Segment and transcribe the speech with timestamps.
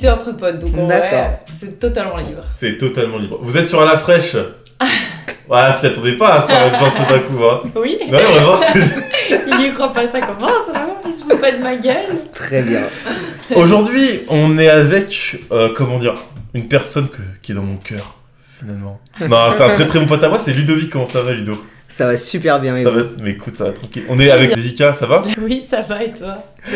[0.00, 0.58] discuter entre potes.
[0.58, 2.42] Donc en vrai, c'est totalement libre.
[2.56, 3.38] C'est totalement libre.
[3.42, 4.34] Vous êtes sur à la fraîche
[5.48, 7.60] Ouais, tu t'attendais pas à ça, je pense d'un coup, hein.
[7.74, 8.78] Oui, Non, on va voir ce que
[9.30, 10.96] j'ai- il y croit pas, ça commence vraiment.
[11.04, 12.06] Il se fout pas de ma gueule.
[12.32, 12.82] Très bien.
[13.56, 16.14] Aujourd'hui, on est avec, euh, comment dire,
[16.54, 18.14] une personne que- qui est dans mon cœur,
[18.60, 19.00] finalement.
[19.20, 20.88] Non, c'est un très très bon pote à moi, c'est Ludovic.
[20.88, 21.60] Comment ça va, Ludo?
[21.90, 22.82] Ça va super bien.
[22.82, 24.04] Ça va, mais écoute, ça va tranquille.
[24.08, 26.38] On est avec Devika, ça va Oui, ça va et toi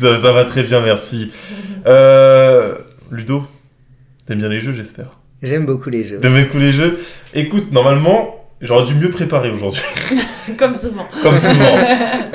[0.00, 1.30] ça, ça va très bien, merci.
[1.86, 2.74] Euh,
[3.10, 3.44] Ludo,
[4.26, 5.06] t'aimes bien les jeux, j'espère.
[5.42, 6.18] J'aime beaucoup les jeux.
[6.18, 6.98] T'aimes beaucoup les jeux
[7.32, 9.82] Écoute, normalement, j'aurais dû mieux préparer aujourd'hui,
[10.58, 11.06] Comme souvent.
[11.22, 11.76] comme souvent.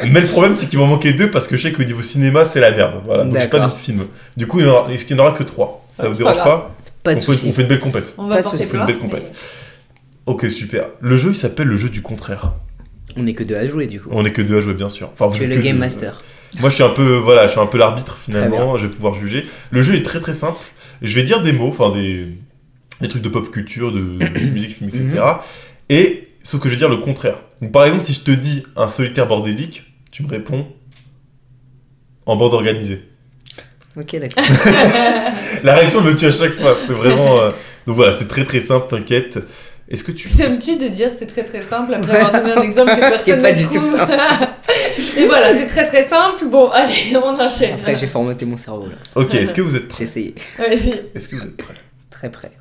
[0.08, 2.46] Mais le problème, c'est qu'il m'en manquait deux parce que je sais qu'au niveau cinéma,
[2.46, 3.02] c'est la merde.
[3.04, 4.05] Voilà, donc j'ai pas de film.
[4.38, 5.86] Du coup, il y en aura- est-ce qu'il n'y en aura que trois?
[5.90, 8.13] Ça Ah, vous dérange pas pas, Pas de on, fait, on fait une belle compète.
[8.18, 8.70] On va porter soucis.
[8.70, 8.88] plainte.
[8.88, 9.32] Belle compète.
[10.25, 10.85] Ok, super.
[11.01, 12.54] Le jeu, il s'appelle le jeu du contraire.
[13.15, 14.09] On est que deux à jouer du coup.
[14.12, 15.12] On est que deux à jouer, bien sûr.
[15.17, 15.79] Enfin, Tu es le game deux.
[15.79, 16.23] master.
[16.59, 18.77] Moi, je suis un peu, voilà, je suis un peu l'arbitre finalement.
[18.77, 19.45] Je vais pouvoir juger.
[19.71, 20.57] Le jeu est très très simple.
[21.01, 22.27] Je vais dire des mots, enfin des,
[23.01, 25.04] des trucs de pop culture, de, de musique, film, etc.
[25.04, 25.20] Mhm.
[25.90, 27.39] Et sauf que je vais dire le contraire.
[27.62, 30.67] Donc, par exemple, si je te dis un solitaire bordélique, tu me réponds
[32.26, 33.01] en bande organisée.
[33.98, 34.43] Ok, d'accord.
[35.63, 36.76] La réaction me tue à chaque fois.
[36.87, 37.37] C'est vraiment.
[37.39, 37.51] euh,
[37.87, 38.87] Donc voilà, c'est très très simple.
[38.89, 39.39] T'inquiète.
[39.88, 42.96] Est-ce que tu T'aimes-tu de dire c'est très très simple après avoir donné un exemple
[42.96, 44.08] que personne pas ne du tout ça.
[45.18, 46.46] Et voilà, c'est très très simple.
[46.48, 47.76] Bon, allez, on enchaîne.
[47.76, 48.96] Après, j'ai formaté mon cerveau là.
[49.16, 49.36] Ok.
[49.36, 50.36] Est-ce que vous êtes J'ai prêts essayé.
[50.58, 51.02] Vas-y.
[51.13, 51.74] Est-ce que vous êtes prêts
[52.10, 52.52] Très près.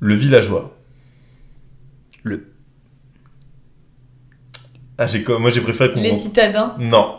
[0.00, 0.76] Le villageois.
[2.24, 2.48] Le.
[4.98, 6.00] Ah, j'ai comme- moi j'ai préféré qu'on.
[6.00, 6.74] Les citadins.
[6.78, 7.16] Non.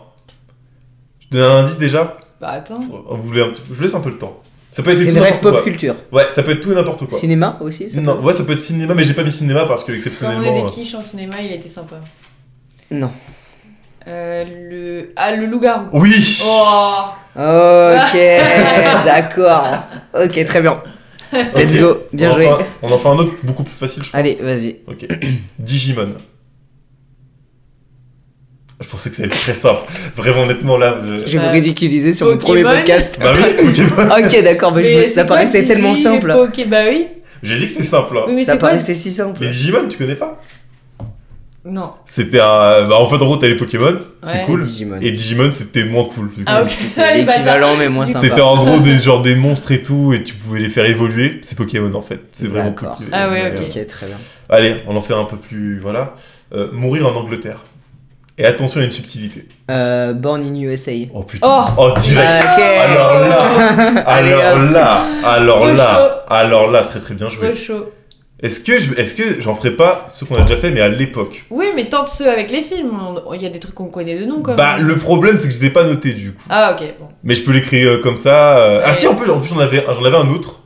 [1.20, 2.18] Je donne un indice déjà?
[2.42, 2.80] Bah attends.
[2.80, 4.42] Vous voulez un petit- Je vous laisse un peu le temps.
[4.76, 5.62] Ça peut être C'est tout une rêve pop quoi.
[5.62, 5.95] culture.
[6.12, 7.18] Ouais, ça peut être tout et n'importe quoi.
[7.18, 9.64] Cinéma aussi ça Non, peut ouais, ça peut être cinéma, mais j'ai pas mis cinéma
[9.66, 10.66] parce que Quand on est exceptionnellement.
[10.66, 11.95] des quiches en cinéma, il a été sympa.
[12.92, 13.09] Non.
[14.06, 15.13] Euh, le...
[15.16, 15.86] Ah, le loup-garou.
[15.86, 16.41] euh, Oui.
[16.46, 17.03] Oh
[17.38, 18.13] Ok,
[19.06, 19.63] d'accord.
[20.13, 20.84] Ok, très bien.
[21.56, 21.97] Let's go.
[22.12, 22.50] Bien on en joué.
[22.81, 24.19] on en fait un autre beaucoup plus facile, je pense.
[24.19, 24.75] Allez, vas-y.
[24.88, 25.07] Ok.
[25.59, 26.16] Digimon.
[28.81, 29.84] Je pensais que ça allait être très simple.
[30.16, 30.97] Vraiment, honnêtement, là.
[31.02, 33.18] je- Je vais Bah, vous ridiculiser sur mon premier podcast.
[33.22, 34.16] Bah oui, Pokémon.
[34.18, 36.31] Ok, d'accord, mais, je me- Mais ça paraissait Digi, tellement simple.
[36.31, 37.08] Ok, bah oui.
[37.41, 38.18] J'ai dit que c'était simple.
[38.18, 38.24] hein.
[38.28, 39.41] Oui, mais Ça c'est quoi paraissait si simple.
[39.41, 40.41] Les Digimon, tu connais pas
[41.63, 41.91] Non.
[42.06, 42.86] C'était un.
[42.88, 44.44] Bah, en fait, en gros, t'as les Pokémon, c'est Ouais.
[44.46, 44.62] cool.
[44.63, 44.97] Digimon.
[45.02, 46.30] Et Digimon, c'était moins cool.
[46.30, 46.42] du coup.
[46.46, 46.68] Ah, ok.
[46.68, 48.44] C'était l'équivalent, mais moins C'était sympa.
[48.44, 51.40] en gros des, genre des monstres et tout, et tu pouvais les faire évoluer.
[51.44, 52.19] C'est Pokémon en fait.
[52.34, 52.90] C'est vraiment cool.
[53.13, 53.63] Ah ouais, ok.
[53.68, 54.18] Ok, très bien.
[54.50, 55.80] Allez, on en fait un peu plus.
[55.80, 56.13] Voilà.
[56.53, 57.63] Euh, mourir en Angleterre.
[58.38, 59.47] Et attention, il y a une subtilité.
[59.72, 60.91] Euh, Born in USA.
[61.13, 61.47] Oh putain.
[61.47, 61.73] Oh.
[61.78, 62.44] Oh, direct.
[62.44, 62.62] Ok.
[62.62, 67.56] Alors là, alors là, alors Trop là, alors là, très très bien Trop joué.
[67.56, 67.91] chaud.
[68.44, 70.90] Est-ce que je, est-ce que j'en ferai pas ceux qu'on a déjà fait, mais à
[70.90, 71.45] l'époque?
[71.50, 72.91] Oui, mais tente ceux avec les films.
[73.34, 74.57] Il y a des trucs qu'on connaît de nom quand même.
[74.57, 76.41] Bah, le problème, c'est que je les ai pas notés du coup.
[76.50, 77.07] Ah, ok, bon.
[77.24, 78.57] Mais je peux l'écrire euh, comme ça.
[78.57, 78.81] euh.
[78.84, 80.59] Ah si, en plus, en plus j'en avais, j'en avais un autre,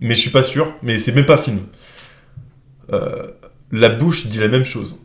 [0.00, 0.72] mais je suis pas sûr.
[0.82, 1.60] Mais c'est même pas film.
[2.92, 3.26] Euh,
[3.70, 4.98] la bouche dit la même chose.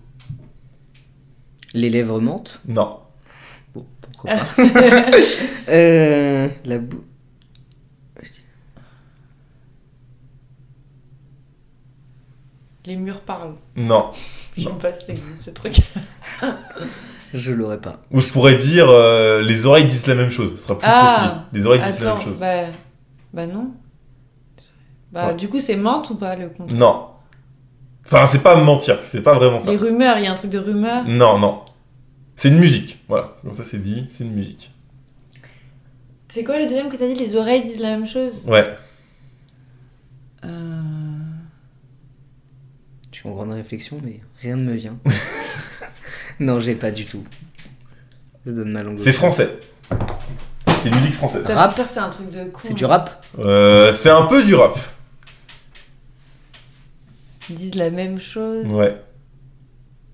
[1.77, 2.59] Les lèvres mentent.
[2.67, 2.99] Non.
[3.73, 5.11] Bon, pourquoi pas.
[5.69, 7.03] euh, la bou...
[12.85, 13.55] Les murs parlent.
[13.75, 14.09] Non.
[14.55, 14.75] Je sais Non.
[14.75, 15.73] pas si ça existe ce truc.
[17.33, 17.97] Je l'aurais pas.
[18.11, 20.51] Ou je pourrais dire euh, les oreilles disent la même chose.
[20.51, 21.17] Ce sera plus Ah.
[21.17, 21.35] précis.
[21.51, 22.39] Les oreilles disent la même chose.
[22.39, 22.63] bah...
[23.33, 23.71] bah non.
[25.11, 25.33] Bah Ouais.
[25.35, 27.07] du coup c'est menthe ou pas le compte Non.
[28.05, 28.99] Enfin, c'est pas mentir.
[29.01, 29.69] C'est pas vraiment ça.
[29.69, 31.03] Les rumeurs, il y a un truc de rumeur.
[31.05, 31.59] Non, non.
[32.37, 33.03] C'est une musique.
[33.07, 33.35] Voilà.
[33.41, 34.07] Comme ça, c'est dit.
[34.11, 34.71] C'est une musique.
[36.29, 37.15] C'est quoi le deuxième que t'as dit?
[37.15, 38.43] Les oreilles disent la même chose?
[38.45, 38.75] Ouais.
[40.45, 40.47] Euh...
[43.11, 44.99] Je suis en grande réflexion, mais rien ne me vient.
[46.39, 47.23] non, j'ai pas du tout.
[48.45, 48.99] Je donne ma langue.
[48.99, 49.59] C'est français.
[50.83, 51.41] C'est une musique française.
[51.41, 52.59] Putain, Rap que c'est un truc de con.
[52.61, 53.25] C'est du rap?
[53.39, 54.77] Euh, c'est un peu du rap.
[57.49, 58.67] Ils disent la même chose.
[58.67, 58.95] Ouais.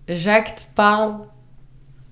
[0.08, 1.18] Jacques parle.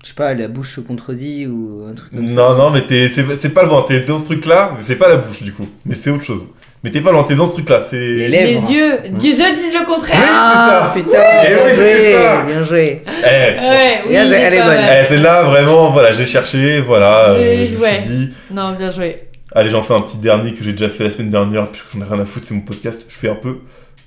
[0.02, 2.34] Je sais pas, la bouche se contredit ou un truc comme ça.
[2.34, 3.84] Non, non, mais t'es, c'est, pas loin.
[3.86, 5.68] T'es dans ce truc-là, mais c'est pas la bouche du coup.
[5.86, 6.44] Mais c'est autre chose.
[6.82, 7.80] Mais t'es pas loin, t'es dans ce truc-là.
[7.80, 7.96] C'est.
[8.00, 8.68] Les Les lèvres.
[8.68, 8.98] yeux.
[9.04, 10.18] Les yeux disent le contraire.
[10.28, 11.00] Ah ça.
[11.00, 12.42] putain, bien oui, c'est ça.
[12.42, 13.02] joué, bien joué.
[13.06, 14.80] Eh, Ouais, oui, Bien joué, elle est bonne.
[14.90, 17.36] eh, c'est là vraiment, voilà, j'ai cherché, voilà.
[17.38, 19.28] J'ai- euh, je me suis dit, Non, bien joué.
[19.54, 22.00] allez, j'en fais un petit dernier que j'ai déjà fait la semaine dernière, puisque j'en
[22.04, 23.04] ai rien à foutre, c'est mon podcast.
[23.06, 23.58] Je fais un peu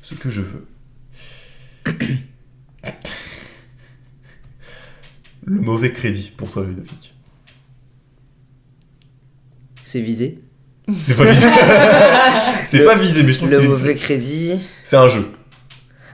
[0.01, 0.65] ce que je veux.
[5.45, 7.13] Le mauvais crédit pour toi, Ludovic.
[9.83, 10.39] C'est visé.
[11.06, 11.47] C'est pas visé.
[12.68, 14.53] c'est pas visé, mais je trouve Le que c'est- mauvais crédit,
[14.83, 15.25] c'est un jeu.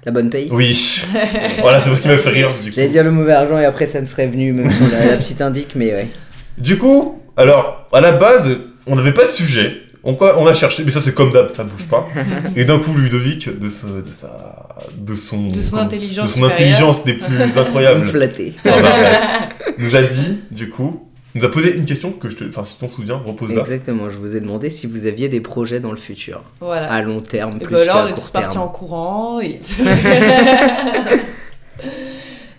[0.05, 0.49] la bonne paye.
[0.51, 1.03] Oui.
[1.59, 2.49] voilà, c'est ce qui m'a fait rire.
[2.61, 2.75] Du coup.
[2.75, 5.17] J'allais dire le mauvais argent et après ça me serait venu même sur la, la
[5.17, 6.09] petite indique, mais ouais.
[6.57, 8.49] Du coup, alors, à la base,
[8.87, 9.83] on n'avait pas de sujet.
[10.03, 12.07] On, quoi, on a cherché, mais ça c'est comme d'hab, ça bouge pas.
[12.55, 14.67] et d'un coup, Ludovic, de, ce, de, sa,
[14.97, 16.25] de son, De son intelligence.
[16.27, 18.07] de son intelligence des plus incroyables.
[18.09, 18.17] Ah
[18.63, 19.73] bah, ouais.
[19.77, 22.43] nous a dit, du coup, nous a posé une question que je te.
[22.45, 23.61] Enfin, si tu t'en souviens, repose-la.
[23.61, 26.91] Exactement, je vous ai demandé si vous aviez des projets dans le futur, Voilà.
[26.91, 29.39] à long terme, Et plus bah là, on est court tous partis en courant.
[29.39, 29.59] Et...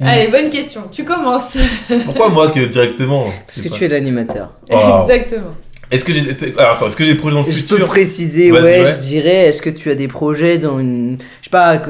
[0.01, 0.83] Allez, bonne question.
[0.91, 1.57] Tu commences.
[2.05, 3.25] Pourquoi moi que directement?
[3.47, 4.55] Parce que tu es l'animateur.
[4.71, 5.03] Wow.
[5.03, 5.51] Exactement.
[5.93, 6.21] Est-ce que j'ai.
[6.31, 8.85] Est-ce que j'ai des projets dans le Je futur peux préciser, ouais, ouais.
[8.85, 11.19] je dirais, est-ce que tu as des projets dans une...
[11.41, 11.81] Je sais pas,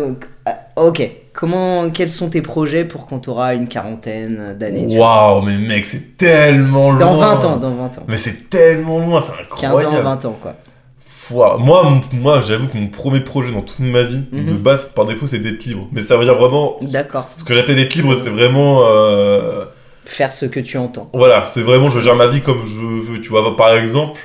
[0.45, 5.43] ah, ok, comment, quels sont tes projets pour quand tu auras une quarantaine d'années Waouh,
[5.43, 6.99] mais mec, c'est tellement loin.
[7.01, 8.03] Dans 20 ans, dans 20 ans.
[8.09, 9.97] Mais c'est tellement loin, c'est 15 incroyable.
[9.97, 10.55] ans, 20 ans, quoi.
[11.59, 14.47] Moi, moi j'avoue que mon premier projet dans toute ma vie, Mhm.
[14.47, 15.89] de base, par défaut, c'est d'être libre.
[15.93, 16.77] Mais ça veut dire vraiment.
[16.83, 17.31] D'accord.
[17.39, 18.81] Ce que j'appelle être libre, c'est vraiment.
[18.85, 19.65] euh,
[20.05, 21.11] Faire ce que tu entends.
[21.15, 23.21] Voilà, c'est vraiment, je gère ma vie comme je veux.
[23.21, 24.21] Tu vois, par exemple,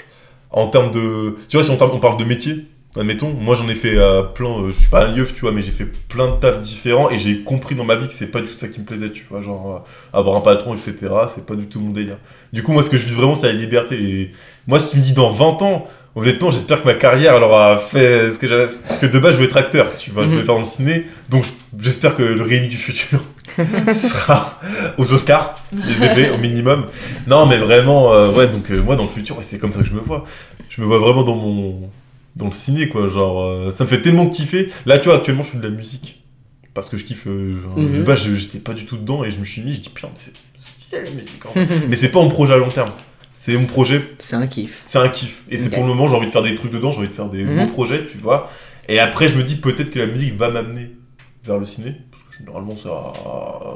[0.51, 1.35] en termes de.
[1.49, 2.65] Tu vois, si on, on parle de métier,
[2.97, 4.49] admettons, moi j'en ai fait euh, plein.
[4.49, 7.11] euh, je suis pas un yeuf, tu vois, mais j'ai fait plein de tafs différents
[7.11, 9.11] et j'ai compris dans ma vie que c'est pas du tout ça qui me plaisait,
[9.11, 9.41] tu vois.
[9.41, 10.95] Genre, euh, avoir un patron, etc.,
[11.27, 12.17] c'est pas du tout mon délire.
[12.53, 13.95] Du coup, moi, ce que je vise vraiment, c'est la liberté.
[14.01, 14.31] Et
[14.65, 15.85] moi, si tu me dis dans 20 ans,
[16.15, 18.65] honnêtement, j'espère que ma carrière, elle aura fait ce que j'avais.
[18.87, 20.37] Parce que de base, je veux être acteur, tu vois, je Mhm.
[20.39, 21.05] vais faire le ciné.
[21.29, 21.45] Donc,
[21.77, 23.21] j'espère que le Rémi du futur
[23.93, 24.59] sera
[24.97, 26.87] aux Oscars, SVP, au minimum.
[27.27, 29.87] Non, mais vraiment, euh, ouais, donc euh, moi, dans le futur, c'est comme ça que
[29.87, 30.25] je me vois.
[30.69, 31.89] Je me vois vraiment dans mon.
[32.35, 33.09] dans le ciné, quoi.
[33.09, 34.69] Genre, euh, ça me fait tellement kiffer.
[34.85, 36.21] Là, tu vois, actuellement, je fais de la musique.
[36.73, 37.23] Parce que je kiffe.
[37.25, 37.97] genre, Mhm.
[37.97, 39.89] De base, je- j'étais pas du tout dedans et je me suis mis, je dis,
[39.89, 41.41] putain, mais c'est stylé la musique.
[41.89, 42.91] Mais c'est pas mon projet à long terme.
[43.33, 44.83] C'est mon projet C'est un kiff.
[44.85, 45.41] c'est un kiff.
[45.49, 47.13] Et c'est pour le moment, j'ai envie de faire des trucs dedans, j'ai envie de
[47.13, 47.65] faire des Mhm.
[47.65, 48.51] beaux projets, tu vois.
[48.89, 50.91] Et après, je me dis peut-être que la musique va m'amener
[51.47, 51.95] vers le ciné.
[52.11, 53.13] Parce que généralement, ça,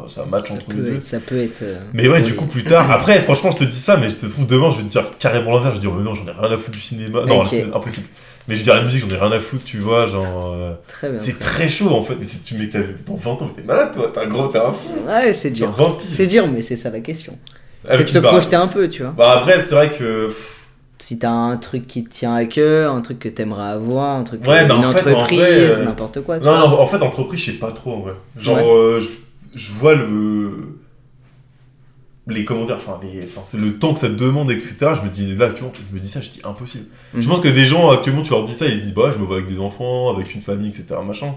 [0.07, 0.99] ça match Ça entre les deux.
[0.99, 1.61] ça peut être.
[1.63, 2.37] euh, Mais ouais, du oui.
[2.37, 2.89] coup, plus tard.
[2.91, 5.05] Après, franchement, je te dis ça, mais ça se trouve demain, je vais te dire
[5.19, 5.75] carrément l'inverse.
[5.77, 7.21] Je vais dire, mais non, j'en ai rien à foutre du cinéma.
[7.25, 8.07] Non, c'est impossible.
[8.47, 10.07] Mais je vais dire, la musique, j'en ai rien à foutre, tu vois.
[10.07, 10.53] Genre.
[10.53, 11.17] euh.
[11.17, 12.15] C'est très chaud en fait.
[12.17, 12.67] Mais si tu mets
[13.07, 14.11] dans 20 ans, mais t'es malade, toi.
[14.13, 14.89] T'es un gros, t'es un fou.
[15.07, 15.67] Ouais, c'est dur.
[15.77, 16.09] Genre 20 piges.
[16.09, 17.37] C'est dur, mais c'est ça la question.
[17.87, 19.11] Ah, c'est de se bah, projeter un peu, tu vois.
[19.11, 20.27] Bah, après, c'est vrai que.
[20.27, 20.57] pff,
[21.03, 24.23] Si t'as un truc qui te tient à cœur, un truc que t'aimerais avoir, un
[24.23, 26.39] truc, Ouais, une mais en fait, en entreprise, euh, n'importe quoi.
[26.39, 26.67] tu Non, vois.
[26.69, 28.13] non, en fait, entreprise, je sais pas trop, en vrai.
[28.39, 28.63] Genre, Ouais.
[28.67, 29.07] euh, je,
[29.55, 30.77] je vois le.
[32.27, 34.75] Les comment dire, enfin, les, enfin, c'est le temps que ça te demande, etc.
[34.95, 36.85] Je me dis, là, actuellement, je me dis ça, je dis impossible.
[37.15, 37.21] Mhm.
[37.23, 39.17] Je pense que des gens, actuellement, tu leur dis ça, ils se disent, bah, je
[39.17, 40.85] me vois avec des enfants, avec une famille, etc.
[41.05, 41.33] Machin.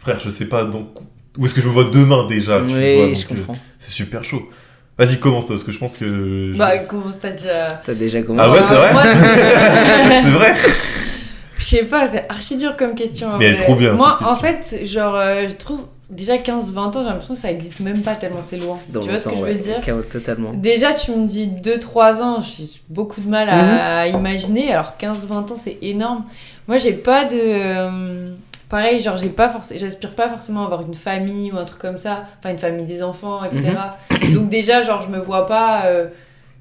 [0.00, 0.88] Frère, je sais pas, donc.
[1.36, 3.54] Où est-ce que je me vois demain déjà tu oui, vois, euh.
[3.78, 4.48] C'est super chaud.
[4.96, 6.56] Vas-y, commence toi, parce que je pense que.
[6.56, 7.82] Bah, comment t'as déjà.
[7.84, 8.48] T'as déjà commencé.
[8.48, 8.92] Ah ouais, c'est vrai
[10.22, 10.54] c'est vrai
[11.58, 13.38] Je sais pas, c'est archi dur comme question.
[13.38, 16.78] Mais elle est trop bien, Moi, cette en fait, genre, euh, je trouve déjà 15-20
[16.78, 18.76] ans, j'ai l'impression que ça existe même pas tellement c'est loin.
[18.90, 19.62] Dans tu vois ce que longtemps, je veux ouais.
[19.62, 20.52] dire Chaos, Totalement.
[20.52, 24.18] Déjà, tu me dis 2-3 ans, j'ai beaucoup de mal à, Mhm.
[24.18, 24.72] imaginer.
[24.72, 26.24] Alors 15-20 ans, c'est énorme.
[26.68, 28.34] Moi, j'ai pas de.
[28.68, 29.80] Pareil, genre, j'ai pas forcément.
[29.80, 32.24] J'aspire pas forcément à avoir une famille ou un truc comme ça.
[32.38, 33.72] Enfin, une famille des enfants, etc.
[34.10, 34.34] Mhm.
[34.34, 35.82] Donc, déjà, genre, je me vois pas.
[35.86, 36.06] euh,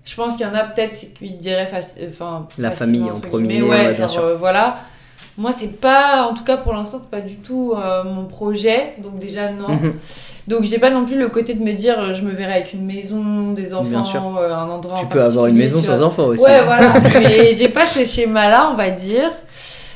[0.06, 1.70] je pense qu'il y en a peut-être qui se diraient.
[2.10, 4.24] Enfin, La famille en premier, ouais, Ouais, bien genre, sûr.
[4.24, 4.78] euh, voilà.
[5.38, 6.28] Moi, c'est pas.
[6.30, 8.94] En tout cas, pour l'instant, c'est pas du tout euh, mon projet.
[9.02, 9.70] Donc, déjà, non.
[9.70, 9.94] Mhm.
[10.50, 12.86] Donc j'ai pas non plus le côté de me dire je me verrai avec une
[12.86, 14.20] maison, des Bien sûr.
[14.26, 14.98] enfants, un endroit.
[15.00, 16.44] Tu en peux avoir une maison sans enfants aussi.
[16.44, 16.96] Ouais, voilà.
[17.18, 19.32] Mais j'ai pas ce schéma-là, on va dire.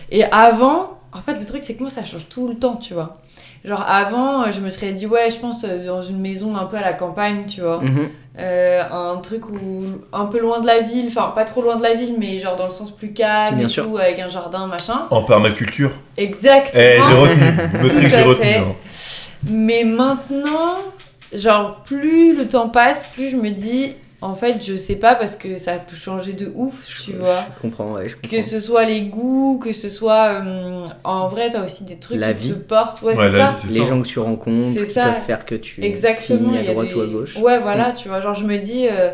[0.10, 2.94] Et avant, en fait, le truc c'est que moi ça change tout le temps, tu
[2.94, 3.18] vois.
[3.66, 6.66] Genre avant, euh, je me serais dit ouais, je pense euh, dans une maison un
[6.66, 7.80] peu à la campagne, tu vois.
[7.82, 8.10] Mhm.
[8.40, 9.84] Euh, un truc où
[10.14, 12.56] un peu loin de la ville, enfin pas trop loin de la ville, mais genre
[12.56, 13.86] dans le sens plus calme Bien et sûr.
[13.88, 15.06] tout, avec un jardin, machin.
[15.10, 15.92] En permaculture.
[16.18, 16.84] Exactement.
[16.84, 17.52] Eh, j'ai retenu.
[17.82, 18.46] Le truc, j'ai retenu.
[18.58, 18.76] hein.
[19.50, 20.78] Mais maintenant,
[21.34, 25.36] genre, plus le temps passe, plus je me dis, en fait, je sais pas parce
[25.36, 27.46] que ça peut changer de ouf, tu Je- vois.
[27.56, 28.30] Je comprends, ouais, je comprends.
[28.36, 30.42] Que ce soit les goûts, que ce soit.
[30.44, 32.54] euh, en vrai, t'as aussi des trucs La qui vie.
[32.54, 33.02] te portent.
[33.04, 33.68] Ouais, Ouais, c'est ça.
[33.68, 33.90] vie, Les ça.
[33.90, 35.06] gens que tu rencontres, C'est qui ça.
[35.10, 36.40] peuvent faire que tu Exactement.
[36.52, 37.38] finis à droite des- ou à gauche.
[37.38, 38.20] Ouais, voilà, tu vois.
[38.22, 38.88] Genre, je me dis.
[38.88, 39.12] euh,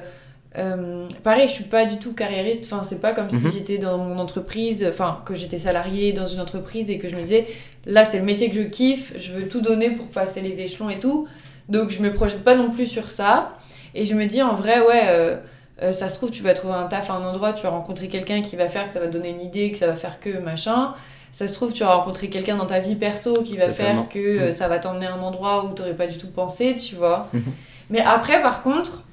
[0.57, 2.63] euh, pareil, je suis pas du tout carriériste.
[2.71, 3.51] Enfin, c'est pas comme si Mhm.
[3.53, 7.21] j'étais dans mon entreprise, enfin, que j'étais salariée dans une entreprise et que je me
[7.23, 7.47] disais,
[7.85, 10.89] là, c'est le métier que je kiffe, je veux tout donner pour passer les échelons
[10.89, 11.27] et tout.
[11.69, 13.53] Donc, je me projette pas non plus sur ça.
[13.95, 15.35] Et je me dis, en vrai, ouais, euh,
[15.81, 18.07] euh, ça se trouve, tu vas trouver un taf à un endroit, tu vas rencontrer
[18.07, 20.19] quelqu'un qui va faire que ça va te donner une idée, que ça va faire
[20.19, 20.93] que machin.
[21.31, 24.03] Ça se trouve, tu vas rencontrer quelqu'un dans ta vie perso qui va Totalement.
[24.03, 26.75] faire que euh, ça va t'emmener à un endroit où t'aurais pas du tout pensé,
[26.75, 27.29] tu vois.
[27.89, 29.03] Mais après, par contre,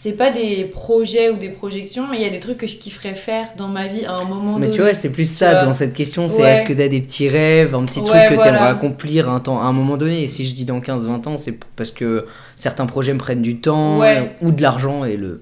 [0.00, 2.76] c'est pas des projets ou des projections, mais il y a des trucs que je
[2.76, 4.76] kifferais faire dans ma vie à un moment Mais donné.
[4.76, 5.64] tu vois, c'est plus ça vois.
[5.64, 6.52] dans cette question, c'est Ouais.
[6.52, 8.42] est-ce que t'as des petits rêves, un petit truc que voilà.
[8.44, 10.22] t'aimerais accomplir un temps, à un moment donné?
[10.22, 13.56] Et si je dis dans 15-20 ans, c'est parce que certains projets me prennent du
[13.60, 14.18] temps Ouais.
[14.42, 15.40] euh, ou de l'argent et le...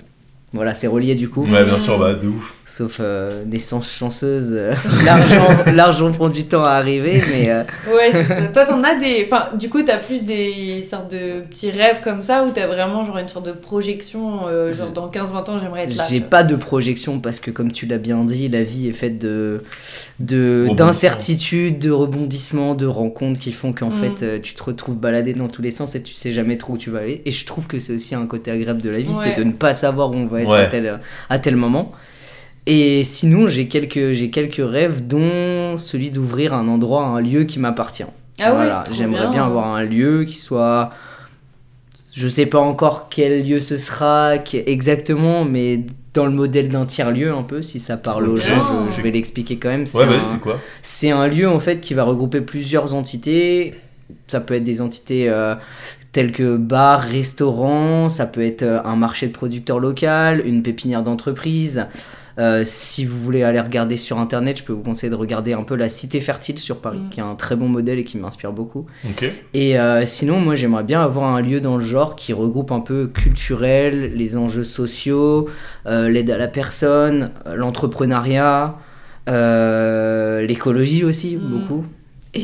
[0.53, 1.43] Voilà, c'est relié du coup.
[1.45, 2.55] Ouais, bien sûr, bah, de ouf.
[2.69, 8.11] Sauf euh, naissance chanceuse, euh, l'argent, l'argent prend du temps à arriver, mais euh, Ouais,
[8.25, 8.49] ça.
[8.49, 9.25] Toi, t'en as des.
[9.25, 13.05] Enfin, du coup, t'as plus des sortes de petits rêves comme ça ou t'as vraiment
[13.07, 16.03] genre une sorte de projection, euh, genre dans 15-20 ans, j'aimerais être là.
[16.11, 19.19] j'ai pas de projection parce que, comme tu l'as bien dit, la vie est faite
[19.21, 19.63] de,
[20.19, 23.93] de d'incertitudes, de rebondissements, de rencontres qui font qu'en Mm.
[24.19, 26.79] fait tu te retrouves baladé dans tous les sens et tu sais jamais trop où
[26.79, 27.23] tu vas aller.
[27.27, 29.15] Et je trouve que c'est aussi un côté agréable de la vie, Ouais.
[29.23, 30.63] c'est de ne pas savoir où on va être Ouais.
[30.63, 30.99] à, tel,
[31.31, 31.93] à tel moment.
[32.67, 37.59] Et sinon, j'ai quelques, j'ai quelques rêves, dont celui d'ouvrir un endroit, un lieu qui
[37.59, 38.05] m'appartient.
[38.41, 39.31] Ah voilà, trop j'aimerais bien.
[39.31, 39.45] bien.
[39.47, 40.91] avoir un lieu qui soit.
[42.13, 45.81] Je sais pas encore quel lieu ce sera qui- exactement, mais
[46.15, 49.11] dans le modèle d'un tiers-lieu un peu, si ça parle aux gens, je, je vais
[49.11, 49.85] l'expliquer quand même.
[49.87, 50.59] C'est Ouais, c'est quoi?
[50.83, 53.75] C'est un lieu en fait qui va regrouper plusieurs entités.
[54.29, 55.55] Ça peut être des entités euh,
[56.13, 61.03] telles que bar, restaurant, ça peut être euh, un marché de producteurs local, une pépinière
[61.03, 61.87] d'entreprise.
[62.39, 65.63] Euh, si vous voulez aller regarder sur internet, je peux vous conseiller de regarder un
[65.63, 67.09] peu la Cité Fertile sur Paris, Mm.
[67.11, 68.85] qui est un très bon modèle et qui m'inspire beaucoup.
[69.55, 72.81] Et euh, sinon, moi j'aimerais bien avoir un lieu dans le genre qui regroupe un
[72.81, 75.49] peu culturel, les enjeux sociaux,
[75.87, 78.77] euh, l'aide à la personne, l'entrepreneuriat,
[79.29, 81.41] euh, l'écologie aussi, Mm.
[81.49, 81.85] beaucoup.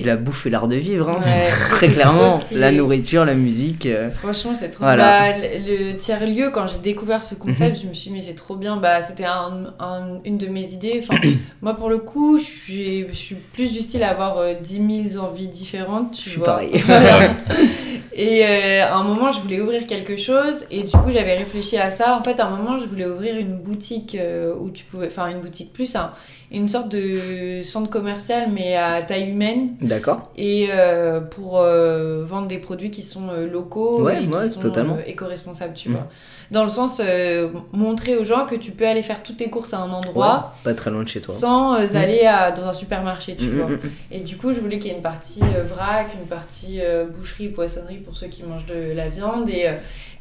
[0.00, 1.20] Et la bouffe et l'art de vivre, hein.
[1.25, 2.40] Ouais, très clairement.
[2.52, 3.87] La nourriture, la musique.
[3.87, 5.32] euh, Franchement, c'est trop Voilà.
[5.32, 8.56] Bah, le, tiers-lieu, quand j'ai découvert ce concept, je me suis dit, mais c'est trop
[8.56, 8.76] bien.
[8.76, 11.02] Bah, c'était un, un- une de mes idées.
[11.06, 11.20] Enfin,
[11.62, 13.06] moi, pour le coup, je suis,
[13.52, 16.12] plus du style à avoir euh, 10 000 envies différentes.
[16.12, 16.46] Tu Je suis vois.
[16.46, 16.72] pareil.
[18.14, 20.66] Et euh, à un moment, je voulais ouvrir quelque chose.
[20.70, 22.16] Et du coup, j'avais réfléchi à ça.
[22.18, 25.06] En fait, à un moment, je voulais ouvrir une boutique euh, où tu pouvais.
[25.06, 26.12] Enfin, une boutique plus, un-
[26.52, 30.30] une sorte de centre commercial, mais à taille humaine D'accord.
[30.37, 34.49] et euh, pour euh, vendre des produits qui sont euh, locaux Ouais, et qui ouais,
[34.49, 34.99] sont totalement.
[35.06, 36.09] éco-responsables, tu vois.
[36.52, 39.73] Dans le sens, euh, montrer aux gens que tu peux aller faire toutes tes courses
[39.73, 41.35] à un endroit Pas très loin de chez toi.
[41.35, 41.97] sans euh, Mhm.
[41.97, 43.68] aller à- dans un supermarché, tu Mm, vois.
[43.68, 43.90] mm, mm.
[44.11, 47.06] Et du coup, je voulais qu'il y ait une partie euh, vrac, une partie euh,
[47.06, 49.66] boucherie, poissonnerie pour ceux qui mangent de la viande et,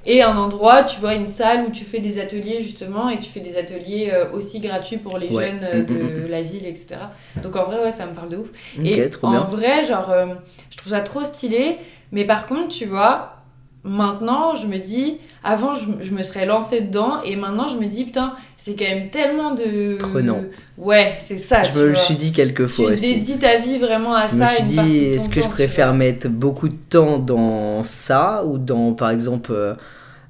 [0.06, 3.30] et un endroit, tu vois, une salle où tu fais des ateliers justement et tu
[3.30, 5.48] fais des ateliers aussi gratuits pour les Ouais.
[5.48, 6.96] jeunes Mm, de mm, la ville, etc.
[7.44, 8.50] Donc en vrai, ouais, ça me parle de ouf.
[8.80, 9.42] Ok, Et trop en bien.
[9.42, 10.28] vrai, genre, euh,
[10.70, 11.78] je trouve ça trop stylé.
[12.14, 13.36] Mais par contre, tu vois,
[13.84, 17.22] maintenant, je me dis, avant, je, je me serais lancée dedans.
[17.24, 19.96] Et maintenant, je me dis, putain, c'est quand même tellement de.
[19.98, 20.42] Prenant.
[20.78, 21.64] Ouais, c'est ça.
[21.64, 23.16] Je tu me le suis dit quelques Tu fois aussi.
[23.16, 24.48] dédies ta vie vraiment à Je me ça.
[24.50, 28.58] suis une dit, est-ce que je tu préfère mettre beaucoup de temps dans ça ou
[28.58, 29.74] dans, par exemple, euh,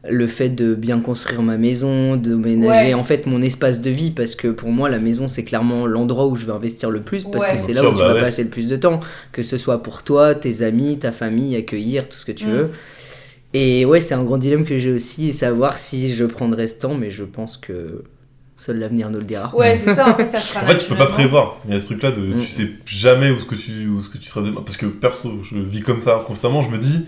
[0.10, 2.94] le fait de bien construire ma maison, de ménager Ouais.
[2.96, 4.10] en fait mon espace de vie?
[4.10, 7.24] Parce que pour moi la maison c'est clairement l'endroit où je vais investir le plus
[7.26, 7.52] parce Ouais.
[7.52, 8.20] que c'est là où tu bah vas ouais.
[8.22, 9.00] passer le plus de temps
[9.32, 12.50] que ce soit pour toi, tes amis, ta famille, accueillir tout ce que tu Mm.
[12.50, 12.72] veux.
[13.54, 16.80] Et ouais, c'est un grand dilemme que j'ai aussi et savoir si je prendrai ce
[16.80, 18.04] temps mais je pense que
[18.56, 19.54] seul l'avenir nous le dira.
[19.56, 21.58] Ouais, c'est ça, en fait, ça sera En fait, tu peux pas prévoir.
[21.68, 22.40] Il y a ce truc-là de Mm.
[22.42, 24.62] tu sais jamais où ce que tu où ce que tu seras demain.
[24.62, 26.62] Parce que perso, je vis comme ça constamment.
[26.62, 27.08] Je me dis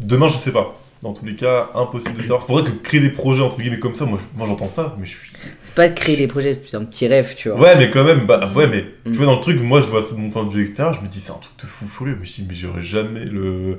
[0.00, 0.78] demain, je sais pas.
[1.00, 2.40] Dans tous les cas, impossible de savoir.
[2.40, 4.96] C'est pour ça que créer des projets entre guillemets comme ça, moi, moi j'entends ça,
[4.98, 5.30] mais je suis.
[5.62, 7.60] C'est pas de créer des projets, c'est un petit rêve, tu vois.
[7.60, 9.12] Ouais, mais quand même, bah ouais, mais Mm.
[9.12, 10.92] tu vois dans le truc, moi je vois ça de mon point de vue extérieur,
[10.94, 12.16] je me dis c'est un truc de fou furieux.
[12.18, 13.78] Mais je dis mais j'aurais jamais le.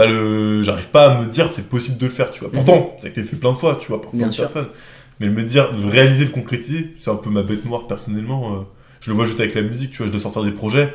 [0.00, 0.62] Pas le.
[0.62, 2.50] J'arrive pas à me dire c'est possible de le faire, tu vois.
[2.50, 4.68] Pourtant, ça a été fait plein de fois, tu vois, par plein de personnes.
[5.18, 8.54] Mais le me dire, le réaliser, le concrétiser, c'est un peu ma bête noire personnellement.
[8.54, 8.58] euh,
[9.02, 10.94] je le vois juste avec la musique, tu vois, je dois sortir des projets.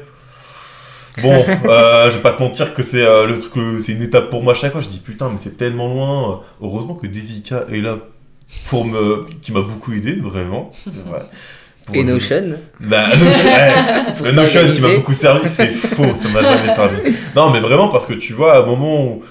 [1.21, 4.01] Bon, euh, je vais pas te mentir que c'est euh, le truc, euh, c'est une
[4.01, 4.81] étape pour moi à chaque fois.
[4.81, 6.41] Je dis putain, mais c'est tellement loin.
[6.61, 7.97] Heureusement que Devika est là
[8.69, 11.21] pour me, qui m'a beaucoup aidé, vraiment, c'est vrai.
[11.93, 14.13] Et Notion, Bah, Notion, ouais.
[14.17, 17.13] Pour Le Notion qui m'a beaucoup servi, c'est faux, ça m'a jamais servi.
[17.35, 19.23] Non, mais vraiment parce que tu vois, à un moment où.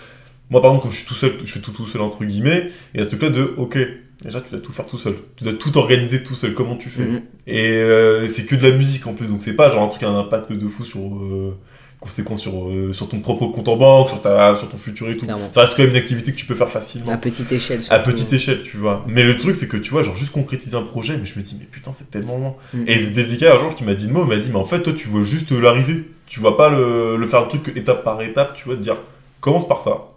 [0.51, 2.71] Moi, par exemple, comme je suis tout seul, je fais tout tout seul, entre guillemets,
[2.95, 3.79] et à ce truc-là de, ok,
[4.23, 5.15] déjà, tu dois tout faire tout seul.
[5.37, 7.03] Tu dois tout organiser tout seul, comment tu fais?
[7.03, 7.23] Mhm.
[7.47, 10.01] Et euh, c'est que de la musique en plus, donc c'est pas genre un truc
[10.01, 11.01] qui a un impact de fou sur.
[11.01, 11.57] Euh,
[12.05, 15.17] conséquence sur, euh, sur ton propre compte en banque, sur, ta, sur ton futur et
[15.17, 15.25] tout.
[15.25, 15.49] clairement.
[15.51, 17.11] Ça reste quand même une activité que tu peux faire facilement.
[17.11, 17.81] À petite échelle.
[17.91, 19.05] À petite échelle, tu vois.
[19.09, 21.43] Mais le truc, c'est que tu vois, genre juste concrétiser un projet, mais je me
[21.45, 22.55] dis, mais putain, c'est tellement loin.
[22.75, 22.85] Mm.
[22.87, 24.93] Et Devika, un jour, qui m'a dit le mot, m'a dit, mais en fait, toi,
[24.97, 26.05] tu vois juste l'arrivée.
[26.27, 28.97] Tu vois pas le, le faire le truc étape par étape, tu vois, te dire,
[29.41, 30.09] commence par ça.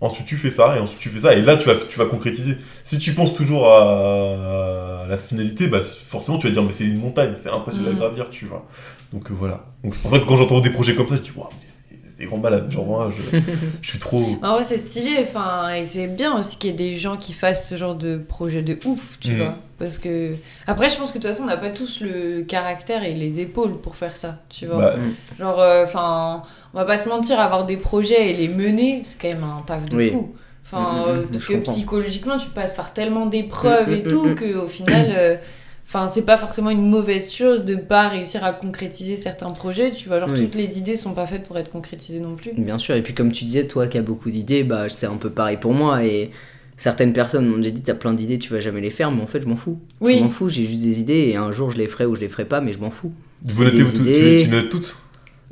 [0.00, 2.06] Ensuite, tu fais ça, et ensuite, tu fais ça, et là, tu vas, tu vas
[2.06, 2.56] concrétiser.
[2.82, 6.84] Si tu penses toujours à, à la finalité, bah, forcément, tu vas dire, mais c'est
[6.86, 7.96] une montagne, c'est impossible à Mm.
[7.96, 8.66] gravir, tu vois.
[9.12, 9.64] Donc euh, voilà.
[9.84, 11.66] Donc c'est pour ça que quand j'entends des projets comme ça, je dis, waouh, mais
[11.66, 12.70] c'est- des grands malades.
[12.70, 13.38] Genre, moi, je,
[13.80, 14.36] je suis trop.
[14.42, 17.32] En vrai, c'est stylé, enfin, et c'est bien aussi qu'il y ait des gens qui
[17.32, 19.38] fassent ce genre de projet de ouf, tu Mhm.
[19.38, 19.56] vois.
[19.78, 20.32] Parce que.
[20.68, 23.40] Après, je pense que de toute façon, on n'a pas tous le caractère et les
[23.40, 24.76] épaules pour faire ça, tu vois.
[24.78, 24.94] Bah,
[25.38, 26.42] Genre, enfin,
[26.74, 29.62] on va pas se mentir, avoir des projets et les mener, c'est quand même un
[29.66, 30.10] taf de Oui.
[30.10, 30.32] fou.
[30.64, 31.72] Enfin, Mm, mm, euh, mm, parce que comprends.
[31.72, 35.36] psychologiquement, tu passes par tellement d'épreuves Mm, et mm, tout mm, qu'au final, euh,
[35.86, 40.08] Enfin, c'est pas forcément une mauvaise chose de pas réussir à concrétiser certains projets, tu
[40.08, 40.20] vois.
[40.20, 40.40] Genre, Oui.
[40.40, 42.52] toutes les idées sont pas faites pour être concrétisées non plus.
[42.56, 45.16] Bien sûr, et puis comme tu disais, toi qui as beaucoup d'idées, bah c'est un
[45.16, 46.02] peu pareil pour moi.
[46.04, 46.30] Et
[46.78, 49.26] certaines personnes m'ont déjà dit T'as plein d'idées, tu vas jamais les faire, mais en
[49.26, 49.78] fait, je m'en fous.
[50.00, 50.16] Oui.
[50.16, 52.20] Je m'en fous, j'ai juste des idées et un jour je les ferai ou je
[52.22, 53.12] les ferai pas, mais je m'en fous.
[53.44, 54.38] Vous C'est notez des vous idées.
[54.38, 54.96] tu, tu notes toutes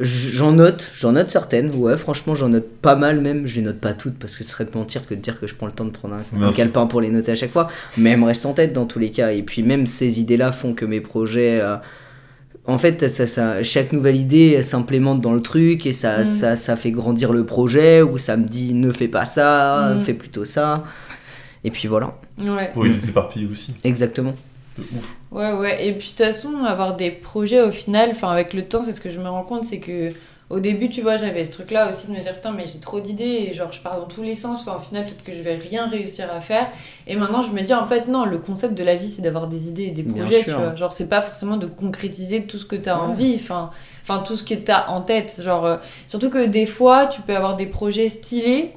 [0.00, 3.47] J'en note, j'en note certaines, ouais, franchement, j'en note pas mal même.
[3.47, 5.47] Je les note pas toutes parce que ce serait de mentir que de dire que
[5.47, 7.69] je prends le temps de prendre un, un calepin pour les noter à chaque fois.
[7.99, 9.33] Mais elles me restent en tête dans tous les cas.
[9.33, 11.61] Et puis, même ces idées-là font que mes projets.
[11.61, 11.76] euh,
[12.66, 16.25] en fait, ça, ça, chaque nouvelle idée s'implémente dans le truc et ça, Mm.
[16.25, 20.00] ça, ça fait grandir le projet ou ça me dit ne fais pas ça, Mm.
[20.00, 20.85] fais plutôt ça.
[21.64, 22.71] Et puis voilà, Ouais.
[22.73, 23.75] pour éviter de s'éparpiller aussi.
[23.85, 24.35] exactement.
[25.32, 25.87] Ouais, ouais.
[25.87, 28.92] Et puis, de toute façon, avoir des projets au final, enfin, avec le temps, c'est
[28.92, 30.10] ce que je me rends compte, c'est que
[30.50, 32.99] au début, tu vois, j'avais ce truc-là aussi de me dire, putain, mais j'ai trop
[32.99, 35.42] d'idées, et genre, je pars dans tous les sens, enfin, au final, peut-être que je
[35.42, 36.66] vais rien réussir à faire.
[37.06, 39.46] Et maintenant, je me dis, en fait, non, le concept de la vie, c'est d'avoir
[39.46, 40.56] des idées et des Bien projets, sûr.
[40.56, 40.75] tu vois.
[40.75, 43.02] Genre, c'est pas forcément de concrétiser tout ce que t'as Ouais.
[43.06, 43.70] envie, enfin,
[44.02, 45.40] enfin, tout ce que t'as en tête.
[45.40, 45.76] Genre, euh,
[46.08, 48.72] surtout que des fois, tu peux avoir des projets stylés,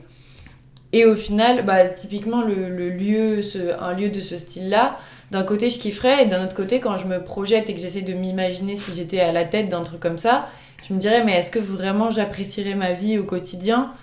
[0.92, 4.98] et au final, bah, typiquement, le, le lieu, ce- un lieu de ce style-là,
[5.34, 8.02] d'un côté, je kifferais, et d'un autre côté, quand je me projette et que j'essaie
[8.02, 10.48] de m'imaginer si j'étais à la tête d'un truc comme ça,
[10.88, 13.94] je me dirais, mais est-ce que vraiment j'apprécierais ma vie au quotidien?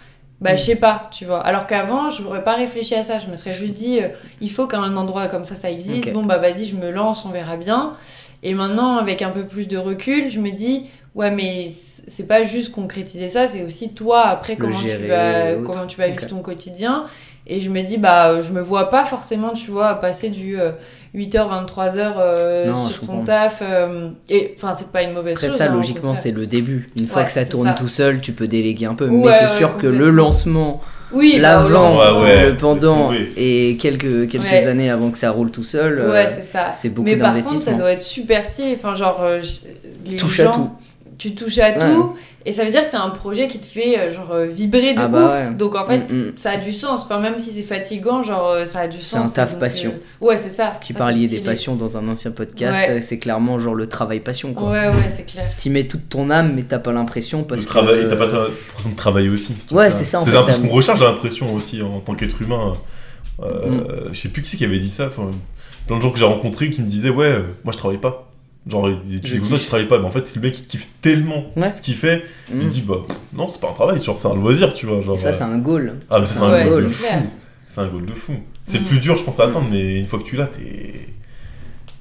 [0.41, 1.39] Bah, je sais pas, tu vois.
[1.41, 3.19] Alors qu'avant, je n'aurais pas réfléchi à ça.
[3.19, 4.09] Je me serais juste dit, euh,
[4.41, 6.11] il faut qu'un endroit comme ça, ça existe.
[6.13, 7.95] Bon, bah, vas-y, je me lance, on verra bien.
[8.43, 11.71] Et maintenant, avec un peu plus de recul, je me dis, ouais, mais
[12.09, 15.71] c'est pas juste concrétiser ça, c'est aussi toi, après, comment tu vas, et autres.
[15.71, 17.05] comment tu vas vivre ton quotidien.
[17.53, 20.61] Et je me dis, bah, euh, je me vois pas forcément, tu vois, passer du
[20.61, 20.71] euh,
[21.17, 23.25] 8h, 23h euh, je sur ton comprends.
[23.25, 23.61] taf.
[23.61, 25.57] euh, et enfin, c'est pas une mauvaise Après chose.
[25.57, 26.87] ça, hein, logiquement, c'est le début.
[26.97, 27.73] Une fois que ça tourne ça.
[27.75, 29.09] tout seul, tu peux déléguer un peu.
[29.09, 30.81] Ouais, mais c'est ouais, sûr que le lancement,
[31.13, 32.47] Oui, bah, l'avant, Ouais, ouais.
[32.51, 34.67] le pendant et quelques, quelques Ouais.
[34.69, 36.71] années avant que ça roule tout seul, euh, Ouais, c'est ça.
[36.71, 37.79] c'est beaucoup Mais par contre, ça d'investissement.
[37.79, 38.77] doit être super stylé.
[38.79, 39.43] Enfin, genre, euh,
[40.07, 40.71] les Touche à tout.
[41.21, 41.79] Tu touches à Ouais.
[41.79, 42.15] tout.
[42.47, 44.95] Et ça veut dire que c'est un projet qui te fait euh, genre euh, vibrer
[44.95, 45.31] de Ah bah ouf.
[45.51, 45.55] ouais.
[45.55, 46.33] Donc en fait, Mm, mm.
[46.37, 47.03] ça a du sens.
[47.05, 49.27] Enfin, même si c'est fatigant, genre euh, ça a du C'est sens.
[49.27, 49.91] un taf Donc, passion.
[50.23, 50.73] euh, Ouais, c'est ça.
[50.83, 53.01] Tu parlais c'est des passions dans un ancien podcast, Ouais.
[53.03, 54.71] c'est clairement genre le travail passion quoi.
[54.71, 55.45] Ouais, ouais, c'est clair.
[55.59, 57.71] T'y mets toute ton âme, mais t'as pas l'impression parce Le que.
[57.73, 59.55] travail, t'as pas l'impression de travailler aussi.
[59.71, 62.73] Ouais, c'est ça, C'est un peu ce qu'on recherche, l'impression aussi en tant qu'être humain.
[63.43, 63.85] Euh, Mm.
[64.13, 65.07] Je sais plus qui c'est qui avait dit ça.
[65.09, 65.31] Enfin,
[65.87, 68.30] plein de gens que j'ai rencontrés qui me disaient Ouais, moi je travaille pas.
[68.67, 69.99] Genre, il- tu Je dis comme ça, tu travailles pas.
[69.99, 71.73] Mais en fait, c'est le mec qui kiffe tellement Ouais.
[71.73, 72.25] ce qu'il fait.
[72.53, 72.61] Mm.
[72.61, 72.97] Il se dit Bah
[73.33, 75.01] non, c'est pas un travail, genre c'est un loisir, tu vois.
[75.01, 75.99] Genre, Et ça, euh, c'est un goal.
[76.11, 77.05] Ah, mais ça, c'est un Ouais, goal de fou.
[77.67, 78.33] C'est un goal de fou.
[78.67, 78.85] C'est Mm.
[78.85, 81.09] plus dur, je pense, à atteindre, mais une fois que tu l'as, t'es.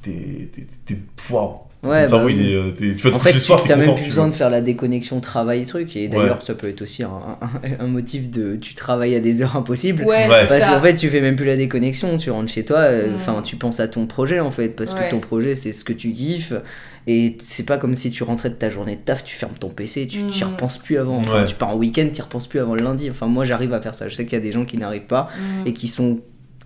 [0.02, 0.50] T'es.
[0.54, 0.68] T'es.
[0.86, 0.98] T'es.
[1.30, 1.54] Waouh.
[1.82, 3.62] Ouais, Ton cerveau, bah il est, euh, tu vas te En coucher fait, le soir,
[3.62, 3.96] tu t'es n'as même content.
[3.96, 4.32] plus tu besoin vois.
[4.34, 5.96] de faire la déconnexion travail-truc.
[5.96, 9.42] Et d'ailleurs, ça peut être aussi un, un- un motif de tu travailles à des
[9.42, 10.04] heures impossibles.
[10.04, 10.46] Ouais, Ouais.
[10.48, 13.16] Parce qu'en fait, tu fais même plus la déconnexion, tu rentres chez toi, euh, Mm.
[13.16, 15.06] enfin, tu penses à ton projet en fait, parce Ouais.
[15.06, 16.52] que ton projet c'est ce que tu kiffes,
[17.08, 19.70] et c'est pas comme si tu rentrais de ta journée de taf, tu fermes ton
[19.70, 20.48] PC, tu t'y Mm.
[20.48, 21.46] repenses plus avant, Enfin, Ouais.
[21.46, 23.96] tu pars en week-end, tu repenses plus avant le lundi, enfin, moi j'arrive à faire
[23.96, 25.30] ça, je sais qu'il y a des gens qui n'arrivent pas,
[25.64, 25.68] Mm.
[25.68, 26.20] et qui sont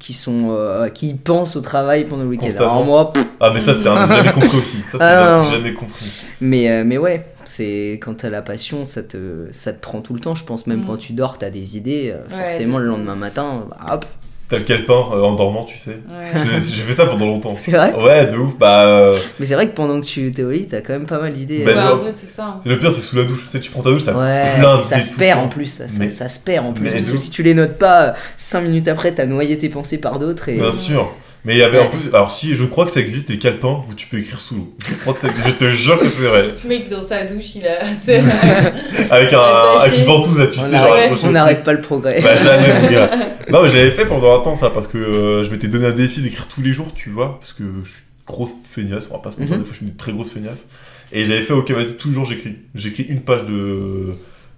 [0.03, 2.49] qui sont euh, qui pensent au travail pendant le week-end.
[2.57, 4.77] Alors moi, pff, Ah, mais ça, c'est un j'ai jamais compris aussi.
[4.81, 6.05] Ça, c'est Ah, un jamais compris.
[6.41, 10.13] mais euh, mais ouais, c'est quand t'as la passion, ça te ça te prend tout
[10.13, 10.35] le temps.
[10.35, 10.87] Je pense même Mm.
[10.87, 12.13] quand tu dors, t'as des idées.
[12.13, 14.05] euh, Ouais, forcément, le lendemain matin, bah, hop,
[14.53, 15.91] T'as le calepin euh, en dormant, tu sais.
[15.91, 16.59] Ouais.
[16.59, 17.55] J'ai fait ça pendant longtemps.
[17.57, 17.93] c'est vrai.
[17.95, 18.57] Ouais, de ouf.
[18.57, 18.83] Bah.
[18.83, 21.19] euh, Mais c'est vrai que pendant que tu t'es au lit, t'as quand même pas
[21.19, 21.63] mal d'idées.
[21.65, 21.91] Bah, Ouais, non.
[21.93, 22.45] en vrai, c'est ça.
[22.45, 22.59] hein.
[22.65, 23.43] le pire, c'est sous la douche.
[23.45, 25.47] Tu sais, tu prends ta douche, t'as Ouais, plein et ça d'idées se perd en
[25.47, 26.83] plus, ça, ça- Mais- ça se perd en plus.
[26.83, 29.69] mais Parce de que si tu les notes pas, 5 minutes après, t'as noyé tes
[29.69, 30.49] pensées par d'autres.
[30.49, 30.57] Et...
[30.57, 31.11] Bien sûr.
[31.45, 31.85] Mais il y avait Ouais.
[31.85, 32.07] en plus.
[32.13, 34.73] Alors, si, je crois que ça existe des calepins où tu peux écrire sous l'eau.
[34.87, 35.47] Je crois que ça existe.
[35.49, 36.53] Je te jure que c'est vrai.
[36.63, 37.79] Le mec dans sa douche, il a.
[39.09, 39.39] Avec, un,
[39.79, 40.71] avec une ventouse, tu on sais.
[40.71, 42.21] genre, on n'arrête pas le progrès.
[42.21, 43.09] Bah jamais mon gars.
[43.49, 45.91] Non mais j'avais fait pendant un temps ça parce que euh, je m'étais donné un
[45.91, 49.15] défi d'écrire tous les jours, tu vois, parce que je suis une grosse feignasse, on
[49.15, 49.61] va pas se mentir, Mhm.
[49.63, 50.69] des fois je suis une très grosse feignasse.
[51.11, 52.55] Et j'avais fait ok vas-y tous les jours j'écris.
[52.73, 54.13] J'écris une page de...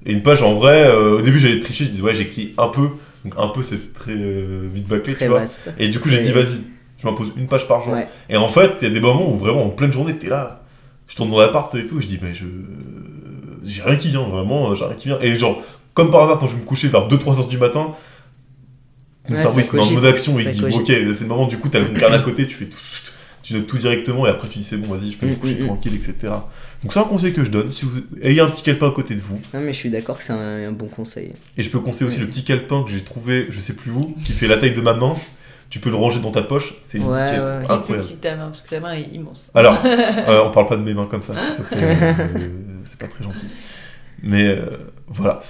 [0.05, 2.67] Et une page en vrai, euh, au début j'avais triché, je disais ouais j'écris un
[2.67, 2.89] peu,
[3.25, 5.39] donc un peu c'est très euh, vite bâclé, Très tu vois.
[5.39, 5.67] vaste.
[5.79, 6.61] Et du coup j'ai dit vas-y,
[7.05, 7.93] je m'impose une page par jour.
[7.93, 8.07] Ouais.
[8.29, 10.63] Et en fait il y a des moments où vraiment en pleine journée t'es là,
[11.07, 12.45] je tourne dans l'appart et tout, je dis mais je...
[13.63, 15.17] J'ai rien qui vient, vraiment, j'ai rien qui vient.
[15.21, 15.59] Et genre,
[15.95, 17.93] comme par hasard quand je me couchais vers 2-3 heures du matin,
[19.27, 21.57] mon cerveau il se met en mode action il dit ok c'est le moment du
[21.57, 22.77] coup t'as le carnet à côté tu fais tout,
[23.41, 25.35] tu notes tout directement et après tu dis c'est bon vas-y je peux me Mm,
[25.37, 25.65] coucher mm, mm.
[25.65, 26.15] tranquille etc
[26.83, 29.15] donc c'est un conseil que je donne si vous ayez un petit calepin à côté
[29.15, 31.33] de vous Non, mais je suis d'accord que c'est un, un bon conseil.
[31.57, 34.13] et je peux conseiller aussi le petit calepin que j'ai trouvé je sais plus où
[34.23, 35.15] qui fait la taille de ma main
[35.75, 37.57] tu peux le ranger dans ta poche c'est Ouais, ouais, ouais.
[37.65, 39.51] Plus incroyable petit que ta main, parce que ta main est immense.
[39.53, 42.37] alors euh, on parle pas de mes mains comme ça s'il te plaît euh,
[42.85, 43.47] c'est pas très gentil
[44.23, 44.77] mais euh,
[45.09, 45.41] voilà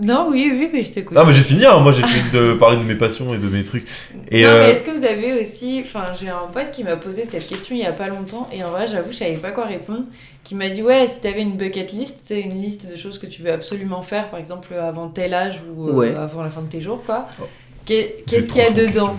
[0.00, 1.16] Non, oui, oui, mais je t'écoute.
[1.16, 1.78] Non, mais j'ai fini, hein.
[1.78, 3.86] moi j'ai fini de parler de mes passions et de mes trucs.
[4.32, 5.80] Et non, euh, mais est-ce que vous avez aussi.
[5.86, 8.64] Enfin, j'ai un pote qui m'a posé cette question il y a pas longtemps, et
[8.64, 10.02] en vrai, j'avoue, je savais pas quoi répondre.
[10.42, 13.26] Qui m'a dit Ouais, si t'avais une bucket list, c'est une liste de choses que
[13.26, 16.14] tu veux absolument faire, par exemple avant tel âge ou euh, Ouais.
[16.16, 17.26] avant la fin de tes jours, quoi.
[17.40, 17.44] Oh.
[17.84, 19.16] Qu'est-ce qu'il y a dedans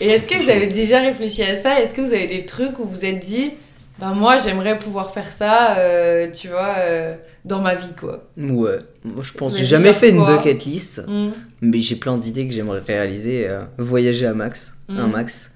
[0.00, 2.78] Et est-ce que vous avez déjà réfléchi à ça Est-ce que vous avez des trucs
[2.78, 3.52] où vous vous êtes dit
[4.00, 8.24] Ben, moi, j'aimerais pouvoir faire ça, euh, tu vois, euh, dans ma vie, quoi.
[8.38, 9.56] Ouais, moi je pense.
[9.58, 11.30] J'ai jamais fait une bucket list, Hmm.
[11.60, 13.46] mais j'ai plein d'idées que j'aimerais réaliser.
[13.48, 15.12] euh, voyager à max, un Mhm.
[15.12, 15.52] max.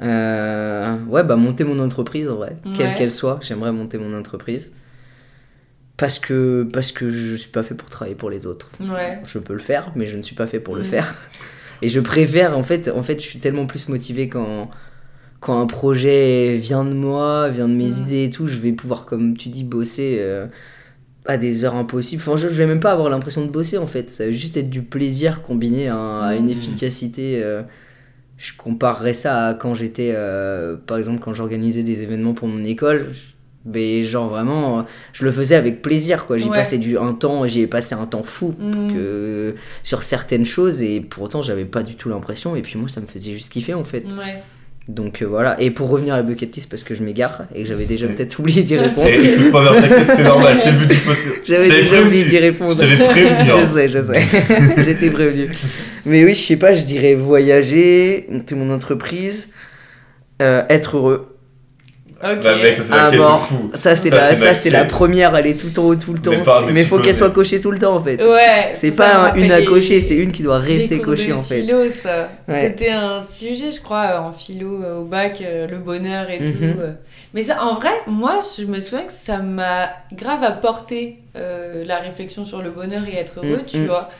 [0.00, 4.72] Ouais, bah monter mon entreprise en vrai, quelle qu'elle soit, j'aimerais monter mon entreprise.
[6.00, 8.70] Parce que, parce que je suis pas fait pour travailler pour les autres.
[8.80, 9.20] Ouais.
[9.24, 10.86] Je peux le faire, mais je ne suis pas fait pour le Mhm.
[10.88, 11.14] faire.
[11.82, 14.70] Et je préfère, en fait, en fait, je suis tellement plus motivé quand,
[15.40, 18.02] quand un projet vient de moi, vient de mes Mhm.
[18.06, 20.46] idées et tout, je vais pouvoir, comme tu dis, bosser euh,
[21.26, 22.22] à des heures impossibles.
[22.26, 24.10] Enfin, je, je vais même pas avoir l'impression de bosser, en fait.
[24.10, 26.50] Ça va juste être du plaisir combiné à, à une Mhm.
[26.50, 27.42] efficacité.
[27.42, 27.62] euh,
[28.38, 32.64] je comparerais ça à quand j'étais, euh, par exemple, quand j'organisais des événements pour mon
[32.64, 33.08] école.
[33.12, 33.20] je-
[33.66, 36.38] Mais genre vraiment, je le faisais avec plaisir, quoi.
[36.38, 36.56] J'y Ouais.
[36.56, 38.92] passais du, un temps, j'y ai passé un temps fou Hmm.
[38.94, 42.88] que sur certaines choses et pour autant j'avais pas du tout l'impression et puis moi
[42.88, 44.36] ça me faisait juste kiffer en fait Ouais.
[44.88, 47.62] donc euh, voilà et pour revenir à la bucket list parce que je m'égare et
[47.62, 48.14] que j'avais déjà Oui.
[48.14, 49.74] peut-être oublié d'y répondre et je peux pas
[50.16, 51.36] c'est normal, c'est le but du podcast.
[51.44, 53.34] j'avais déjà oublié d'y répondre Je t'avais prévenu.
[53.44, 53.66] je hein.
[53.66, 55.50] sais je sais j'étais prévenu
[56.06, 59.50] mais oui je sais pas je dirais voyager monter mon entreprise
[60.40, 61.29] euh, être heureux
[62.22, 62.42] Ok.
[62.42, 63.36] Bah, mec, ça c'est Ah, la bon.
[63.38, 63.70] fou.
[63.74, 64.90] ça c'est Ça, la c'est ma ça c'est la quête.
[64.90, 67.60] première elle est tout en haut tout le temps Mais pas, faut qu'elle soit cochée
[67.62, 68.70] tout le temps en fait Ouais.
[68.74, 70.66] c'est ça me pas un- rappelle une à les- cocher c'est une qui doit les
[70.74, 72.28] rester cours cochée en fait philo, ça.
[72.46, 72.60] Ouais.
[72.62, 76.46] C'était un sujet, je crois, en philo euh, au bac, euh, le bonheur et Mhm.
[76.52, 76.78] tout.
[76.80, 76.92] euh.
[77.32, 82.00] Mais ça, en vrai, moi, je me souviens que ça m'a grave apporté euh, la
[82.00, 83.66] réflexion sur le bonheur et être heureux, Mhm.
[83.66, 84.10] tu vois.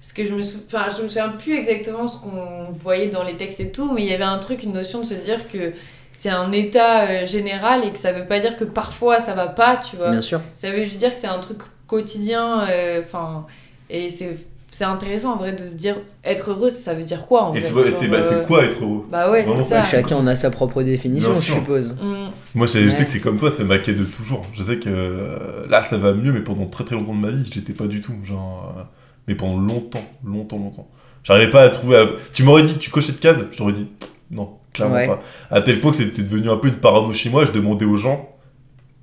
[0.00, 0.58] Parce que je me, sou...
[0.66, 4.02] enfin, je me souviens plus exactement ce qu'on voyait dans les textes et tout, mais
[4.02, 5.72] il y avait un truc, une notion de se dire que
[6.18, 9.46] c'est un état euh, général et que ça veut pas dire que parfois ça va
[9.48, 10.10] pas, tu vois.
[10.10, 13.46] bien sûr Ça veut juste dire que c'est un truc quotidien, euh, enfin,
[13.90, 14.36] et c'est
[14.72, 17.60] c'est intéressant en vrai de se dire être heureux, ça veut dire quoi en Et
[17.60, 19.06] vrai c'est bah, euh, quoi être heureux?
[19.10, 19.84] Bah ouais, c'est ça.
[19.84, 21.94] Chacun en a sa propre définition, je suppose.
[21.94, 22.30] Mm.
[22.54, 24.42] Moi, je sais que c'est comme toi, c'est ma quête de toujours.
[24.52, 27.30] Je sais que euh, là, ça va mieux, mais pendant très très longtemps de ma
[27.30, 28.12] vie, je l'étais pas du tout.
[28.24, 28.82] Genre, euh,
[29.28, 30.88] mais pendant longtemps, longtemps, longtemps.
[31.24, 31.96] J'arrivais pas à trouver.
[31.96, 33.86] à- Tu m'aurais dit, tu cochais de cases, je t'aurais dit,
[34.30, 35.06] non, clairement Ouais.
[35.08, 35.22] pas.
[35.50, 37.44] À tel point que c'était devenu un peu une parano chez moi.
[37.44, 38.28] Je demandais aux gens.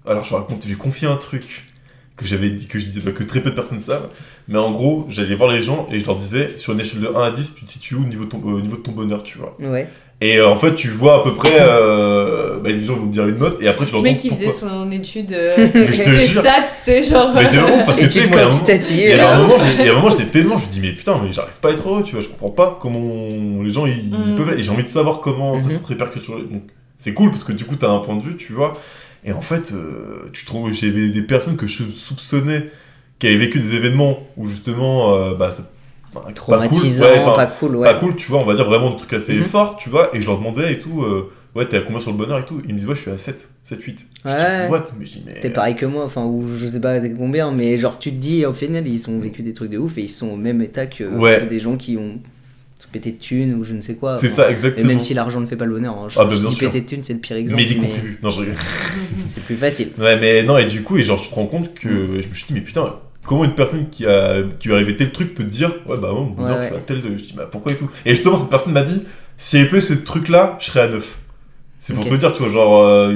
[0.06, 1.70] Alors, je raconte, j'ai confié un truc
[2.16, 4.08] que j'avais dit, que je disais, que très peu de personnes savent.
[4.48, 7.08] Mais en gros, j'allais voir les gens et je leur disais, sur une échelle de
[7.08, 8.92] 1 à 10, tu te situes où au niveau de ton, au niveau de ton
[8.92, 9.56] bonheur, tu vois.
[9.60, 9.88] Ouais.
[10.26, 11.52] Et euh, en fait, tu vois à peu près.
[11.60, 14.12] euh, bah, les gens vont te dire une note et après tu Le leur mec
[14.14, 14.48] demandes qui pourquoi.
[14.54, 16.42] faisait son étude, euh, Mais je te ses jure.
[16.42, 17.32] stats, c'est genre.
[17.36, 19.90] Mais de ouf, parce que tu sais, moi, il y a un moment- il y
[19.90, 21.88] a un moment, j'étais tellement, je me dis, mais putain, mais j'arrive pas à être
[21.90, 24.36] heureux, tu vois, je comprends pas comment les gens ils, ils Mm.
[24.36, 24.60] peuvent être.
[24.60, 25.72] Et j'ai envie de savoir comment ça Mhm.
[25.78, 26.44] se répercute sur les.
[26.46, 26.64] Donc,
[26.98, 28.72] c'est cool parce que du coup, t'as un point de vue, tu vois.
[29.26, 32.70] Et en fait, euh, tu trouves, j'avais des personnes que je soupçonnais
[33.20, 35.64] qui avaient vécu des événements où justement, euh, bah, ça.
[36.14, 37.84] Bah, pas cool, Traumatisant, ouais, pas cool, ouais.
[37.94, 39.44] pas cool, tu vois, on va dire vraiment des trucs assez Mhm.
[39.44, 42.12] forts, tu vois, et je leur demandais et tout, euh, ouais, t'es à combien sur
[42.12, 44.06] le bonheur et tout, ils me disent, ouais, je suis à 7, 7, 8.
[44.26, 44.68] Je dis, Ouais.
[44.70, 44.84] what?
[45.00, 45.40] Mais je dis, mais.
[45.40, 48.46] T'es pareil que moi, enfin, ou je sais pas combien, mais genre tu te dis,
[48.46, 50.88] au final, ils ont vécu des trucs de ouf et ils sont au même état
[50.88, 51.46] que, Ouais.
[51.48, 52.20] des gens qui ont
[52.92, 54.18] pété de thunes ou je ne sais quoi.
[54.20, 54.88] C'est Enfin, ça, Et exactement.
[54.88, 56.10] même si l'argent ne fait pas le bonheur, hein.
[56.10, 57.60] je, Ah, bah, je dis péter de thunes, c'est le pire exemple.
[57.64, 58.20] mais il y mais contribue.
[58.22, 58.44] Non, je
[59.26, 59.88] c'est plus facile.
[59.98, 62.22] Ouais, mais non, et du coup, et genre, tu te rends compte que Mm.
[62.22, 65.12] je me suis dit, mais putain, comment une personne qui, a, qui lui arrivé tel
[65.12, 67.02] truc peut te dire, ouais, bah, mon bonheur, Ouais, je suis à tel.
[67.02, 67.90] de- Je dis, bah, pourquoi et tout.
[68.06, 69.04] Et justement, cette personne m'a dit,
[69.38, 71.20] si elle avait ce truc-là, je serais à 9.
[71.80, 73.14] C'est pour te dire, tu vois, genre, euh,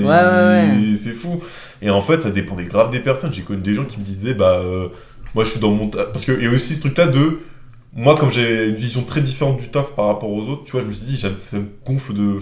[0.74, 1.40] Ouais, c'est fou.
[1.82, 3.32] Et en fait, ça dépendait grave des personnes.
[3.32, 4.90] J'ai connu des gens qui me disaient, bah, euh,
[5.36, 5.88] moi, je suis dans mon.
[5.88, 7.40] Parce qu'il y a aussi ce truc-là de.
[7.94, 10.82] Moi, comme j'ai une vision très différente du taf par rapport aux autres, tu vois,
[10.82, 12.40] je me suis dit, ça me- ça me gonfle de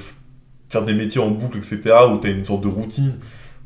[0.69, 1.79] faire des métiers en boucle, etc.,
[2.11, 3.13] où t'as une sorte de routine,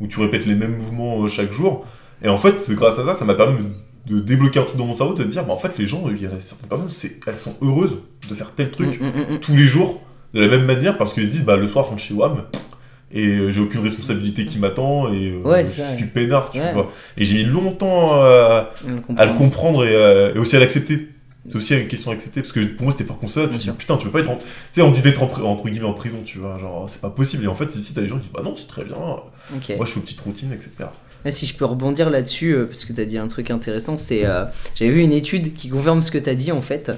[0.01, 1.85] où tu répètes les mêmes mouvements euh, chaque jour.
[2.21, 3.69] Et en fait, c'est grâce à ça, ça m'a permis de
[4.09, 6.21] de débloquer un truc dans mon cerveau, de dire, bah, en fait, les gens, il
[6.21, 9.39] y a certaines personnes, c'est- elles sont heureuses de faire tel truc Mm, mm, mm,
[9.39, 10.01] tous les jours,
[10.33, 12.43] de la même manière, parce qu'ils se disent, bah, le soir, je rentre chez WAM,
[13.11, 16.73] et euh, j'ai aucune responsabilité qui m'attend, et euh, Ouais, je suis peinard, tu Ouais.
[16.73, 16.91] vois.
[17.17, 18.21] Et j'ai mis longtemps
[19.17, 21.09] à le comprendre et, euh, et aussi à l'accepter.
[21.47, 23.57] C'est aussi une question à accepter, parce que pour moi, c'était par contre ça, tu
[23.57, 24.35] dis, putain, tu peux pas être en...
[24.35, 27.09] Tu sais, on dit d'être en entre guillemets en prison, tu vois, genre, c'est pas
[27.09, 27.45] possible.
[27.45, 29.23] Et en fait, ici, t'as des gens qui disent, bah non, c'est très bien, moi,
[29.51, 30.71] je fais une petite routine, etc.
[31.27, 34.25] Si je peux rebondir là-dessus, euh, parce que tu as dit un truc intéressant, c'est.
[34.25, 36.91] euh, J'avais vu une étude qui confirme ce que tu as dit en fait.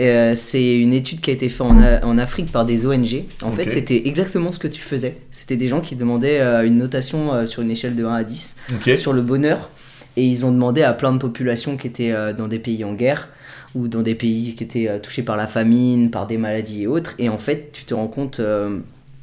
[0.00, 1.66] Euh, c'est une étude qui a été faite
[2.02, 3.24] en, Afrique par des ONG.
[3.42, 5.18] En fait, c'était exactement ce que tu faisais.
[5.30, 8.96] C'était des gens qui demandaient une notation sur une échelle de 1 à 10 Ok
[8.96, 9.70] sur le bonheur.
[10.16, 13.28] Et ils ont demandé à plein de populations qui étaient dans des pays en guerre
[13.74, 17.14] ou dans des pays qui étaient touchés par la famine, par des maladies et autres.
[17.18, 18.40] Et en fait, tu te rends compte,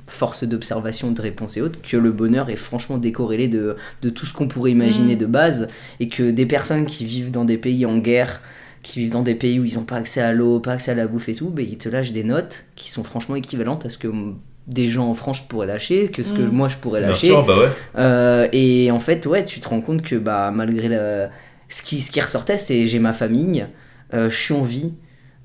[0.08, 4.26] force d'observation, de réponse et autres, que le bonheur est franchement décorrélé de, de tout
[4.26, 5.20] ce qu'on pourrait imaginer Mm.
[5.20, 5.68] de base.
[6.00, 8.42] Et que des personnes qui vivent dans des pays en guerre,
[8.84, 10.96] qui vivent dans des pays où ils n'ont pas accès à l'eau, pas accès à
[10.96, 13.90] la bouffe et tout, ben, ils te lâchent des notes qui sont franchement équivalentes à
[13.90, 14.08] ce que
[14.68, 16.50] des gens en France pourraient lâcher, que ce que Mm.
[16.52, 17.28] moi je pourrais Bien lâcher.
[17.28, 17.70] sûr, bah ouais.
[17.98, 20.90] Euh, et en fait, ouais, tu te rends compte que bah, malgré
[21.70, 23.66] ce, qui, ce qui ressortait, c'est j'ai ma famille,
[24.14, 24.94] euh, je suis en vie.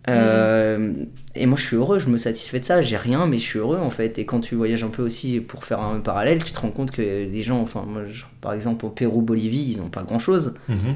[0.09, 0.93] Euh,
[1.35, 2.81] Et moi, je suis heureux, je me satisfais de ça.
[2.83, 4.19] J'ai rien, mais je suis heureux en fait.
[4.19, 6.91] Et quand tu voyages un peu aussi pour faire un parallèle, tu te rends compte
[6.91, 10.19] que les gens, enfin, moi, je- par exemple, au Pérou, Bolivie, ils n'ont pas grand
[10.19, 10.55] chose.
[10.69, 10.95] Mhm.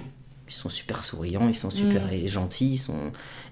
[0.49, 2.29] Ils sont super souriants, ils sont super Mm.
[2.29, 2.93] gentils, ils sont...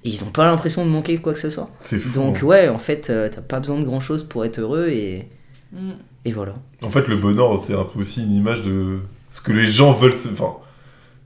[0.05, 1.71] et ils n'ont pas l'impression de manquer quoi que ce soit.
[1.81, 2.13] C'est fou.
[2.15, 5.27] Donc, ouais, en fait, euh, t'as pas besoin de grand chose pour être heureux et,
[5.73, 5.93] Mm.
[6.27, 6.55] et voilà.
[6.83, 8.99] En fait, le bonheur, c'est un peu aussi une image de
[9.31, 10.29] ce que les gens veulent se.
[10.29, 10.53] Enfin,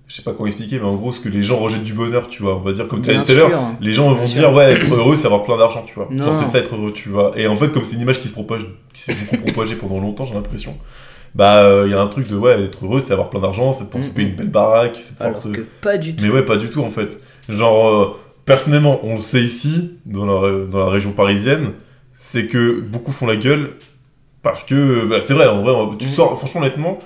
[0.09, 2.29] je sais pas comment expliquer, mais en gros, ce que les gens rejettent du bonheur,
[2.29, 2.57] tu vois.
[2.57, 4.73] On va dire, comme tu as dit tout à l'heure, les gens vont dire, ouais,
[4.73, 6.09] être heureux, c'est avoir plein d'argent, tu vois.
[6.11, 7.33] Genre, c'est ça être heureux, tu vois.
[7.37, 9.99] Et en fait, comme c'est une image qui se propage, qui s'est beaucoup propagée pendant
[9.99, 10.77] longtemps, j'ai l'impression.
[11.35, 13.85] Bah, il y a un truc de, ouais, être heureux, c'est avoir plein d'argent, c'est
[13.85, 15.49] de pouvoir se payer une belle baraque, c'est Alors se.
[15.49, 16.25] que pas du tout.
[16.25, 17.19] Mais ouais, pas du tout en fait.
[17.49, 18.17] Genre, euh,
[18.47, 21.73] personnellement, on le sait ici, dans la, dans la région parisienne,
[22.15, 23.73] c'est que beaucoup font la gueule
[24.43, 26.11] parce que, bah, c'est vrai, en vrai, tu Mhm.
[26.13, 26.99] sors, franchement, honnêtement,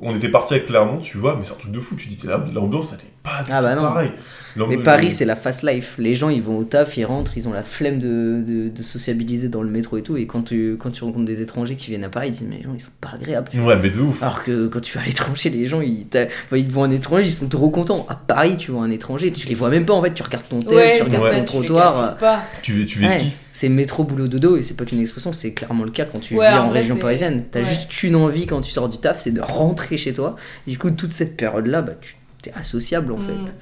[0.00, 1.96] on était parti avec Clermont, tu vois, mais c'est un truc de fou.
[1.96, 2.18] Tu dis,
[2.52, 3.88] l'ambiance, elle est pas du Ah bah tout non.
[3.88, 4.10] pareil.
[4.56, 5.94] Mais Paris, le- c'est la fast life.
[5.98, 8.82] Les gens, ils vont au taf, ils rentrent, ils ont la flemme de, de, de
[8.82, 10.16] sociabiliser dans le métro et tout.
[10.16, 12.56] Et quand tu, quand tu rencontres des étrangers qui viennent à Paris, ils disent, mais
[12.56, 13.48] les gens, ils sont pas agréables.
[13.60, 14.20] Ouais, mais de ouf.
[14.20, 16.90] Alors que quand tu vas à l'étranger, les gens, ils, enfin, ils te voient un
[16.90, 18.04] étranger, ils sont trop contents.
[18.08, 20.48] À Paris, tu vois un étranger, tu les vois même pas en fait, tu regardes
[20.48, 22.16] ton tête, Ouais, tu regardes ça, ton tu trottoir.
[22.16, 22.42] pas.
[22.62, 23.08] Tu tu Ouais.
[23.08, 23.32] ski.
[23.52, 26.34] C'est métro, boulot, dodo, et c'est pas qu'une expression, c'est clairement le cas quand tu
[26.36, 27.44] Ouais, vis en région parisienne.
[27.50, 27.64] T'as ouais.
[27.64, 30.34] juste qu'une envie quand tu sors du taf, c'est de rentrer chez toi.
[30.66, 33.22] Du coup, toute cette période-là, bah, tu t'es associable en Mm.
[33.22, 33.56] fait.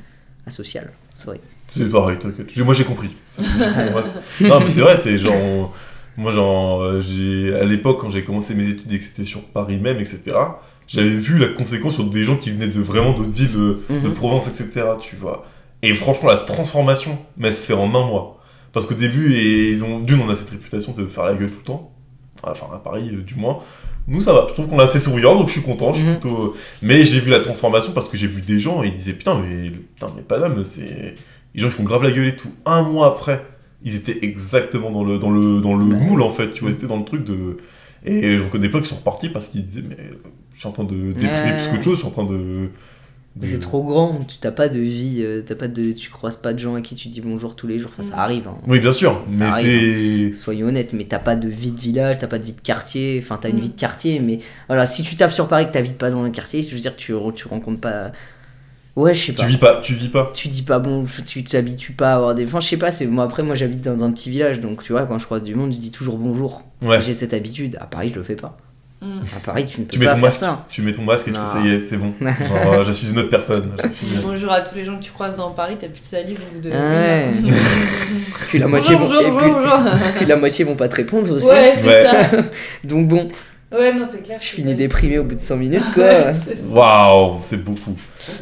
[0.46, 1.40] Asocial, sorry.
[1.68, 2.56] C'est pareil, t'inquiète.
[2.58, 3.16] Moi, j'ai compris.
[4.40, 5.74] Non, mais c'est vrai, c'est genre.
[6.16, 7.54] Moi, genre, euh, j'ai.
[7.54, 10.20] À l'époque, quand j'ai commencé mes études et que c'était sur Paris même, etc.,
[10.86, 14.08] j'avais vu la conséquence sur des gens qui venaient de vraiment d'autres villes euh, de
[14.08, 14.12] Mhm.
[14.14, 15.44] Provence, etc., tu vois.
[15.82, 18.40] Et franchement, la transformation, mais elle se fait en un mois.
[18.72, 21.50] Parce qu'au début, et ils ont, d'une, on a cette réputation de faire la gueule
[21.50, 21.92] tout le temps.
[22.42, 23.58] Enfin, à Paris, euh, du moins.
[24.08, 24.46] Nous, ça va.
[24.48, 25.92] Je trouve qu'on est assez souriant, donc je suis content.
[25.92, 26.18] Je suis Mhm.
[26.20, 26.54] plutôt...
[26.82, 29.40] Mais j'ai vu la transformation parce que j'ai vu des gens et ils disaient Putain,
[29.40, 31.14] mais, putain, mais Paname, c'est.
[31.54, 32.50] Les gens, ils font grave la gueule et tout.
[32.66, 33.44] Un mois après,
[33.82, 36.52] ils étaient exactement dans le, dans le, dans le moule, en fait.
[36.52, 37.56] Tu vois, ils étaient dans le truc de.
[38.04, 39.96] Et j'en connais plein qui sont repartis parce qu'ils disaient Mais
[40.54, 42.70] je suis en train de déprimer plus qu'autre chose, je suis en train de.
[43.38, 46.38] Mais c'est trop grand, tu t'as pas de vie, euh, t'as pas de, tu croises
[46.38, 48.20] pas de gens à qui tu dis bonjour tous les jours, enfin ça Mm.
[48.20, 48.48] arrive.
[48.48, 48.56] hein.
[48.66, 50.38] Oui, bien sûr, Ça mais arrive, c'est.
[50.38, 53.20] Soyons honnêtes, mais t'as pas de vie de village, t'as pas de vie de quartier,
[53.22, 53.60] enfin t'as une Mm.
[53.60, 56.30] vie de quartier, mais voilà, si tu taffes sur Paris que t'habites pas dans un
[56.30, 58.12] quartier, je veux dire, tu, tu rencontres pas.
[58.96, 59.42] Ouais, je sais pas.
[59.42, 60.30] Tu vis pas, tu vis pas.
[60.34, 62.44] Tu dis pas bon, tu t'habitues pas à avoir des.
[62.46, 64.92] Enfin, je sais pas, c'est moi après, moi j'habite dans un petit village, donc tu
[64.92, 66.62] vois, quand je croise du monde, je dis toujours bonjour.
[66.80, 67.02] Ouais.
[67.02, 67.76] J'ai cette habitude.
[67.78, 68.56] À Paris, je le fais pas.
[69.02, 69.20] Mm.
[69.36, 70.66] À Paris, tu ne peux Tu mets pas ton faire masque, ça.
[70.70, 72.14] tu mets ton masque et tu fais ça y est, c'est bon.
[72.20, 73.76] Genre, euh, je suis une autre personne.
[73.82, 76.06] je suis- Bonjour à tous les gens que tu croises dans Paris, t'as plus de
[76.06, 76.70] salive bout de.
[76.70, 77.30] Ouais.
[77.38, 77.58] une heure.
[78.48, 79.28] Puis la moitié bonjour, vont.
[79.32, 79.80] bonjour, puis- bonjour,
[80.16, 81.46] puis la moitié vont pas te répondre aussi.
[81.46, 82.04] Ouais, c'est Ouais.
[82.04, 82.36] ça.
[82.84, 83.28] Donc bon,
[83.70, 84.38] Ouais, non, c'est clair.
[84.40, 84.76] je finis clair.
[84.78, 86.04] déprimé au bout de 5 minutes, quoi.
[86.04, 86.64] Ouais, c'est.
[86.72, 87.96] Waouh, c'est beaucoup.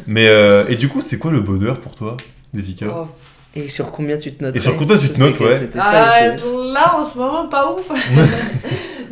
[0.07, 2.15] Mais euh, et du coup, c'est quoi le bonheur pour toi,
[2.53, 3.07] Devika Oh,
[3.55, 5.69] Et sur combien tu te notes Et sur combien tu te notes, ouais.
[5.73, 7.89] Ça, Ah, je- là, en ce moment, pas ouf.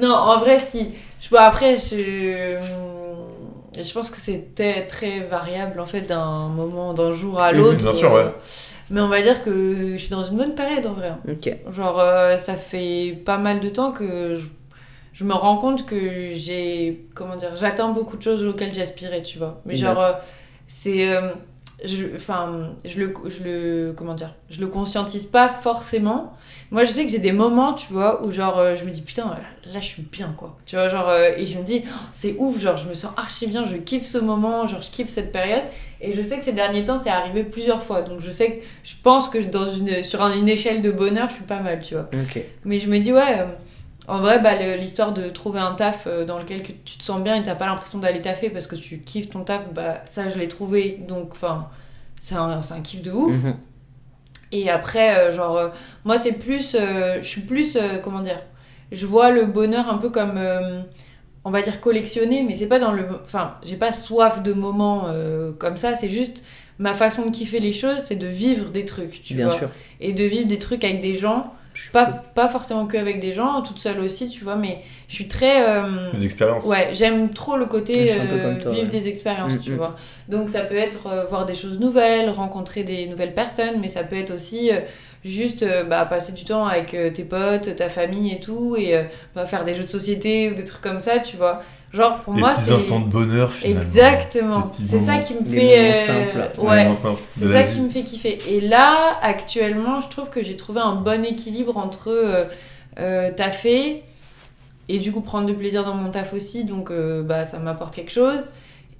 [0.01, 0.89] non, en vrai, si.
[1.23, 2.57] Je, bon, après, je,
[3.81, 7.83] je pense que c'était très variable, en fait, d'un moment, d'un jour à Mhm, l'autre.
[7.83, 8.25] bien sûr, ouais.
[8.89, 11.09] Mais on va dire que je suis dans une bonne période, en vrai.
[11.09, 11.19] hein.
[11.71, 14.47] Genre, euh, ça fait pas mal de temps que je,
[15.13, 17.05] je me rends compte que j'ai.
[17.15, 19.61] Comment dire J'atteins beaucoup de choses auxquelles j'aspirais, tu vois.
[19.65, 20.13] Mais genre, euh,
[20.67, 21.15] c'est.
[21.15, 21.31] euh,
[21.83, 23.93] je, enfin, je le, je le.
[23.95, 26.33] Comment dire Je le conscientise pas forcément.
[26.71, 29.01] Moi, je sais que j'ai des moments, tu vois, où genre, euh, je me dis
[29.01, 29.25] putain,
[29.71, 30.57] là, je suis bien, quoi.
[30.65, 33.11] Tu vois, genre, euh, et je me dis, oh, c'est ouf, genre, je me sens
[33.15, 35.61] archi bien, je kiffe ce moment, genre, je kiffe cette période.
[36.01, 38.01] Et je sais que ces derniers temps, c'est arrivé plusieurs fois.
[38.01, 41.29] Donc, je sais que je pense que dans une, sur un- une échelle de bonheur,
[41.29, 42.05] je suis pas mal, tu vois.
[42.65, 43.45] Mais je me dis, ouais, euh,
[44.07, 47.21] en vrai, bah, l'histoire de trouver un taf euh, dans lequel que tu te sens
[47.21, 50.27] bien et t'as pas l'impression d'aller taffer parce que tu kiffes ton taf, bah, ça,
[50.29, 50.99] je l'ai trouvé.
[51.07, 51.69] Donc, enfin,
[52.19, 53.31] c'est un, un kiff de ouf.
[53.33, 53.55] Mhm.
[54.51, 55.69] Et après, euh, genre, euh,
[56.05, 56.75] moi, c'est plus.
[56.75, 57.77] euh, je suis plus.
[58.03, 58.41] comment dire
[58.91, 60.39] Je vois le bonheur un peu comme.
[61.45, 63.05] on va dire collectionner, mais c'est pas dans le.
[63.23, 65.07] Enfin, j'ai pas soif de moments
[65.59, 66.43] comme ça, c'est juste.
[66.79, 69.69] Ma façon de kiffer les choses, c'est de vivre des trucs, tu Bien vois sûr.
[70.01, 71.53] et de vivre des trucs avec des gens
[71.91, 75.27] Pas, pas forcément que avec des gens, toute seule aussi, tu vois, mais je suis
[75.27, 75.67] très.
[75.67, 76.65] euh, Des expériences.
[76.65, 78.89] Ouais, j'aime trop le côté euh, toi, vivre ouais.
[78.89, 79.75] des expériences, Mm, tu mm.
[79.77, 79.95] vois.
[80.29, 84.03] Donc ça peut être euh, voir des choses nouvelles, rencontrer des nouvelles personnes, mais ça
[84.03, 84.79] peut être aussi euh,
[85.25, 88.97] juste euh, bah, passer du temps avec euh, tes potes, ta famille et tout, et
[88.97, 89.03] euh,
[89.35, 91.61] bah, faire des jeux de société ou des trucs comme ça, tu vois.
[91.93, 92.71] Genre pour Les moi, petits c'est.
[92.73, 93.81] instants de bonheur finalement.
[93.83, 94.69] Exactement.
[94.71, 95.91] C'est ça qui me fait.
[95.91, 96.49] euh, simples.
[96.57, 96.89] Ouais.
[97.37, 98.39] C'est ça qui me fait kiffer.
[98.49, 102.45] Et là, actuellement, je trouve que j'ai trouvé un bon équilibre entre euh,
[102.99, 104.01] euh, taffer
[104.89, 107.93] et du coup prendre du plaisir dans mon taf aussi, donc euh, bah, ça m'apporte
[107.95, 108.41] quelque chose.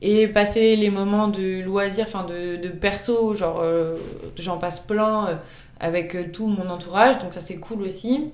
[0.03, 3.95] Et passer les moments de loisirs, enfin de, de perso, genre euh,
[4.37, 5.35] j'en passe plein euh,
[5.83, 8.31] avec euh, tout mon entourage, donc ça c'est cool aussi.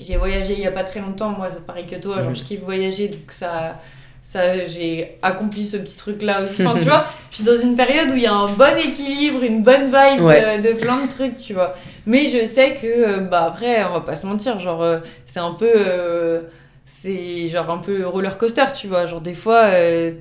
[0.00, 2.36] J'ai voyagé il y a pas très longtemps, moi pareil que toi, genre Mhm.
[2.36, 3.80] je kiffe voyager, donc ça,
[4.22, 6.64] ça j'ai accompli ce petit truc là aussi.
[6.64, 9.42] Enfin, tu vois, je suis dans une période où il y a un bon équilibre,
[9.42, 10.44] une bonne vibe Ouais.
[10.44, 11.74] euh, de plein de trucs, tu vois.
[12.06, 14.84] Mais je sais que, euh, bah après, on va pas se mentir, genre,
[15.26, 15.70] c'est un peu.
[15.74, 16.42] euh,
[16.90, 19.04] c'est genre un peu roller coaster, tu vois.
[19.06, 20.12] Genre, des fois, euh,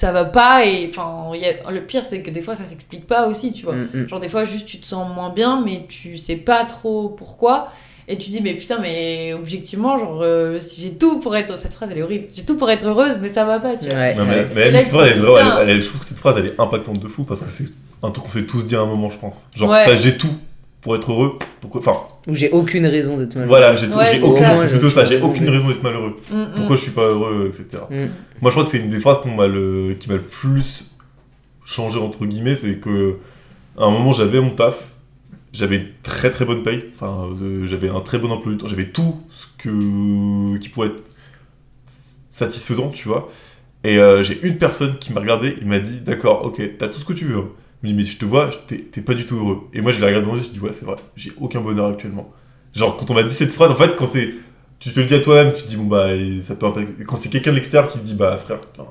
[0.00, 0.88] ça va pas et.
[0.88, 1.30] Enfin,
[1.70, 3.74] le pire, c'est que des fois, ça s'explique pas aussi, tu vois.
[3.74, 4.08] Mm, mm.
[4.08, 7.68] Genre, des fois, juste tu te sens moins bien, mais tu sais pas trop pourquoi.
[8.08, 11.56] Et tu dis, mais putain, mais objectivement, genre, euh, si j'ai tout pour être.
[11.58, 12.26] Cette phrase, elle est horrible.
[12.34, 13.94] J'ai tout pour être heureuse, mais ça va pas, tu vois.
[13.98, 16.98] Ouais, Non, mais, elle est elle- elle- je trouve que cette phrase, elle est impactante
[16.98, 17.68] de fou parce que c'est
[18.02, 19.46] un truc qu'on s'est tous dit à un moment, je pense.
[19.54, 19.84] Genre, Ouais.
[19.84, 20.34] t'as- j'ai tout
[20.80, 21.38] pour être heureux.
[21.60, 23.48] Pourquoi Enfin, Où j'ai aucune raison d'être malheureux.
[23.48, 24.42] voilà, j'ai Ouais, c'est aucune.
[24.42, 24.56] ça.
[24.56, 26.16] C'est plutôt ça, j'ai aucune raison d'être malheureux.
[26.30, 26.52] Mm, mm.
[26.56, 27.82] Pourquoi je suis pas heureux, etc.
[27.90, 27.94] Mm.
[28.40, 29.94] Moi, je crois que c'est une des phrases qu'on m'a le...
[29.98, 30.84] qui m'a le plus
[31.64, 33.16] changé, entre guillemets, c'est que
[33.78, 34.92] à un moment, j'avais mon taf,
[35.52, 38.86] j'avais très très bonne paye, enfin, euh, j'avais un très bon emploi du temps, j'avais
[38.86, 40.58] tout ce que...
[40.58, 41.02] qui pourrait être
[42.30, 43.30] satisfaisant, tu vois.
[43.84, 46.98] Et euh, j'ai une personne qui m'a regardé, il m'a dit D'accord, ok, t'as tout
[46.98, 47.44] ce que tu veux.
[47.82, 49.68] Me dit Mais je te vois, t'es pas du tout heureux.
[49.72, 51.60] Et moi, je l'ai regardé dans les yeux, je dis Ouais, c'est vrai, j'ai aucun
[51.60, 52.30] bonheur actuellement.
[52.74, 54.32] Genre, quand on m'a dit cette phrase, en fait, quand c'est.
[54.78, 56.08] Tu te le dis à toi-même, tu te dis Bon, bah,
[56.42, 57.04] ça peut impacter.
[57.04, 58.84] Quand c'est quelqu'un de l'extérieur qui te dit Bah, frère, putain,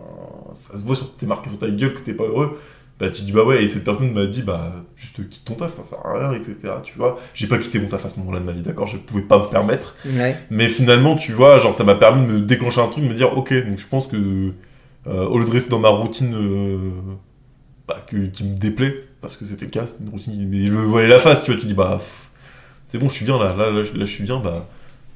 [0.54, 1.16] ça se voit, sur...
[1.16, 2.60] t'es marqué sur ta gueule que t'es pas heureux.
[3.00, 5.76] Bah, tu dis Bah, ouais, et cette personne m'a dit Bah, juste quitte ton taf,
[5.76, 6.58] ça sert à rien, etc.
[6.84, 8.98] Tu vois, j'ai pas quitté mon taf à ce moment-là de ma vie, d'accord Je
[8.98, 9.96] pouvais pas me permettre.
[10.06, 10.36] Ouais.
[10.50, 13.16] Mais finalement, tu vois, genre, ça m'a permis de me déclencher un truc, de me
[13.16, 14.52] dire, ok, donc je pense que,
[15.08, 16.78] euh, au lieu de rester dans ma routine euh,
[17.90, 20.82] bah, qui me déplaît, parce que c'était le cas, c'était une routine, mais je me
[20.84, 22.00] voyais la face, tu vois, tu dis, bah,
[22.88, 24.68] c'est bon, je suis bien là, là, là, je- suis bien, bah,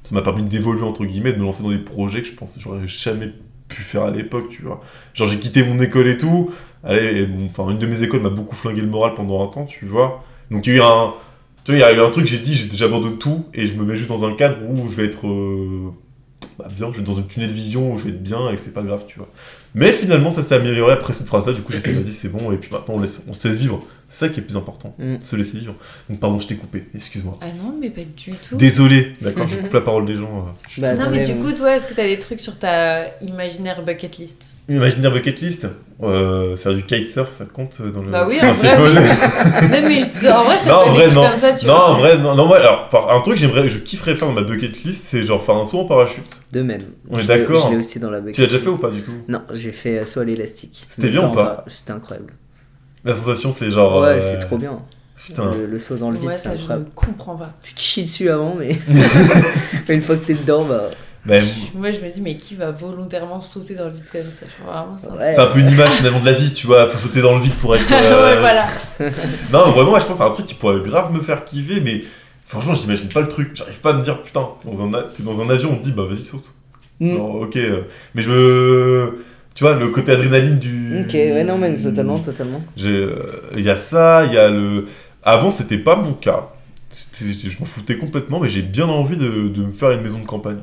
[0.03, 2.53] ça m'a permis d'évoluer, entre guillemets, de me lancer dans des projets que je pense
[2.55, 3.31] que j'aurais jamais
[3.69, 4.81] pu faire à l'époque, tu vois.
[5.13, 6.51] Genre, j'ai quitté mon école et tout,
[6.83, 9.47] allez, et bon, enfin, une de mes écoles m'a beaucoup flingué le moral pendant un
[9.47, 10.23] temps, tu vois.
[10.51, 11.13] Donc, il y a eu un.
[11.65, 13.85] Tu vois, il y a eu un truc, j'ai dit, j'abandonne tout et je me
[13.85, 15.91] mets juste dans un cadre où je vais être euh,
[16.59, 18.49] bah, bien, je vais être dans une tunnel de vision où je vais être bien
[18.49, 19.29] et que c'est pas grave, tu vois.
[19.75, 22.51] Mais finalement, ça s'est amélioré après cette phrase-là, du coup, j'ai fait, vas-y, c'est bon,
[22.51, 23.79] et puis maintenant, on, laisse, on se laisse vivre.
[24.13, 25.15] C'est ça qui est le plus important, Mm.
[25.21, 25.73] se laisser vivre.
[26.07, 27.35] Donc, pardon, je t'ai coupé, excuse-moi.
[27.41, 28.55] Ah non, mais pas du tout.
[28.55, 30.37] Désolé, d'accord, je coupe la parole des gens.
[30.37, 32.59] euh, je suis Bah, Non, mais du coup, toi, est-ce que t'as des trucs sur
[32.59, 34.43] ta imaginaire bucket list?
[34.69, 35.67] Imaginaire bucket list,
[36.03, 38.11] euh, faire du kitesurf, ça compte dans le.
[38.11, 39.01] Bah oui, Ah, en c'est vrai.
[39.81, 41.29] Non, mais je- en vrai, ça Non, peut en être vrai, des trucs non.
[41.31, 41.89] comme ça, tu Non, vois.
[41.89, 44.35] en vrai, non, non, ouais, alors, par- un truc que j'aimerais, je kifferais faire dans
[44.35, 46.23] ma bucket list, c'est genre faire un saut en parachute.
[46.51, 46.81] De même.
[47.09, 47.65] On est d'accord.
[47.67, 49.11] Je l'ai aussi dans la bucket Tu l'as déjà fait ou pas du tout?
[49.27, 50.85] Non, j'ai fait euh, saut à l'élastique.
[50.87, 51.65] C'était bien ou pas?
[51.67, 52.33] C'était incroyable.
[53.05, 54.01] La sensation, c'est genre.
[54.01, 54.77] Ouais, euh, c'est trop bien.
[55.25, 55.51] Putain.
[55.51, 57.53] Le, le saut dans le vide, Ouais, ça, je ne comprends pas.
[57.63, 58.77] Tu te chies dessus avant, mais
[59.89, 60.89] une fois que t'es dedans, bah.
[61.25, 61.41] Mais
[61.73, 64.69] Moi, je me dis, mais qui va volontairement sauter dans le vide comme ça c'est
[64.69, 65.31] un Ouais.
[65.31, 66.85] c'est un peu une image finalement de la vie, tu vois.
[66.85, 67.85] Faut sauter dans le vide pour être.
[67.91, 68.65] euh, ouais, voilà.
[69.53, 72.03] Non, vraiment, je pense que c'est un truc qui pourrait grave me faire kiffer, mais
[72.45, 73.51] franchement, j'imagine pas le truc.
[73.55, 75.93] J'arrive pas à me dire, putain, t'es dans un, dans un avion, on te dit,
[75.93, 76.53] bah vas-y, saute.
[76.99, 77.15] Mm.
[77.15, 77.55] Genre, ok.
[77.55, 77.81] euh,
[78.15, 79.23] Mais je me.
[79.55, 81.01] Tu vois, le côté adrénaline du.
[81.01, 82.61] Ok, ouais, non, mais totalement, totalement.
[82.75, 84.85] J'ai, euh, Il y a ça, il y a le.
[85.23, 86.49] Avant, c'était pas mon cas.
[87.19, 90.25] Je m'en foutais complètement, mais j'ai bien envie de, de me faire une maison de
[90.25, 90.57] campagne.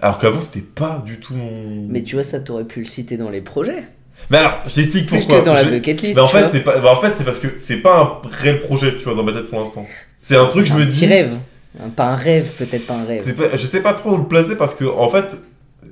[0.00, 1.86] Alors qu'avant, c'était pas du tout mon.
[1.88, 3.84] Mais tu vois, ça t'aurais pu le citer dans les projets.
[4.30, 5.40] Mais alors, je t'explique Plus pourquoi.
[5.40, 6.14] que dans la bucket list.
[6.16, 6.78] Mais en fait, c'est pas.
[6.78, 9.32] bah, en fait, c'est parce que c'est pas un réel projet, tu vois, dans ma
[9.32, 9.84] tête pour l'instant.
[10.20, 11.06] C'est un truc, je un me petit dis.
[11.06, 11.32] rêve.
[11.96, 13.34] Pas un rêve, peut-être pas un rêve.
[13.34, 15.38] pas- je sais pas trop où le placer parce que, en fait,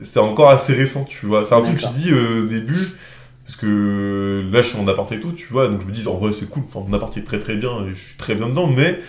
[0.02, 1.44] c'est encore assez récent, tu vois.
[1.44, 1.98] C'est un truc que je D'accord.
[2.00, 2.78] dis euh, au début.
[3.46, 5.68] Parce que là, je suis en appart et tout, tu vois.
[5.68, 6.62] Donc je me dis, en vrai, c'est cool.
[6.72, 9.00] Enfin, mon appart est très très bien et je suis très bien dedans, mais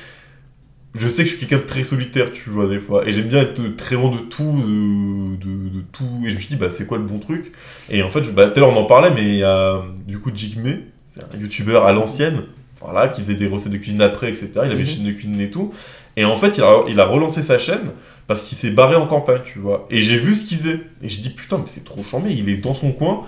[0.94, 3.08] je sais que je suis quelqu'un de très solitaire, tu vois, des fois.
[3.08, 6.22] Et j'aime bien être très loin de tout, de, de, de tout.
[6.26, 7.54] Et je me suis dit, bah, c'est quoi le bon truc?
[7.90, 9.82] Et en fait, je- bah, tout à l'heure, on en parlait, mais il y a
[10.08, 12.42] du coup Jigme, c'est un youtubeur à l'ancienne,
[12.82, 14.50] voilà, qui faisait des recettes de cuisine après, etc.
[14.56, 14.80] Il avait Mhm.
[14.82, 15.72] une chaîne de cuisine et tout.
[16.18, 17.92] Et en fait, il a, il a relancé sa chaîne
[18.28, 19.88] parce qu'il s'est barré en campagne, tu vois.
[19.90, 20.82] Et j'ai vu ce qu'il faisait.
[21.02, 22.32] Et je dis, putain, mais c'est trop chambé.
[22.32, 23.24] Il est dans son coin.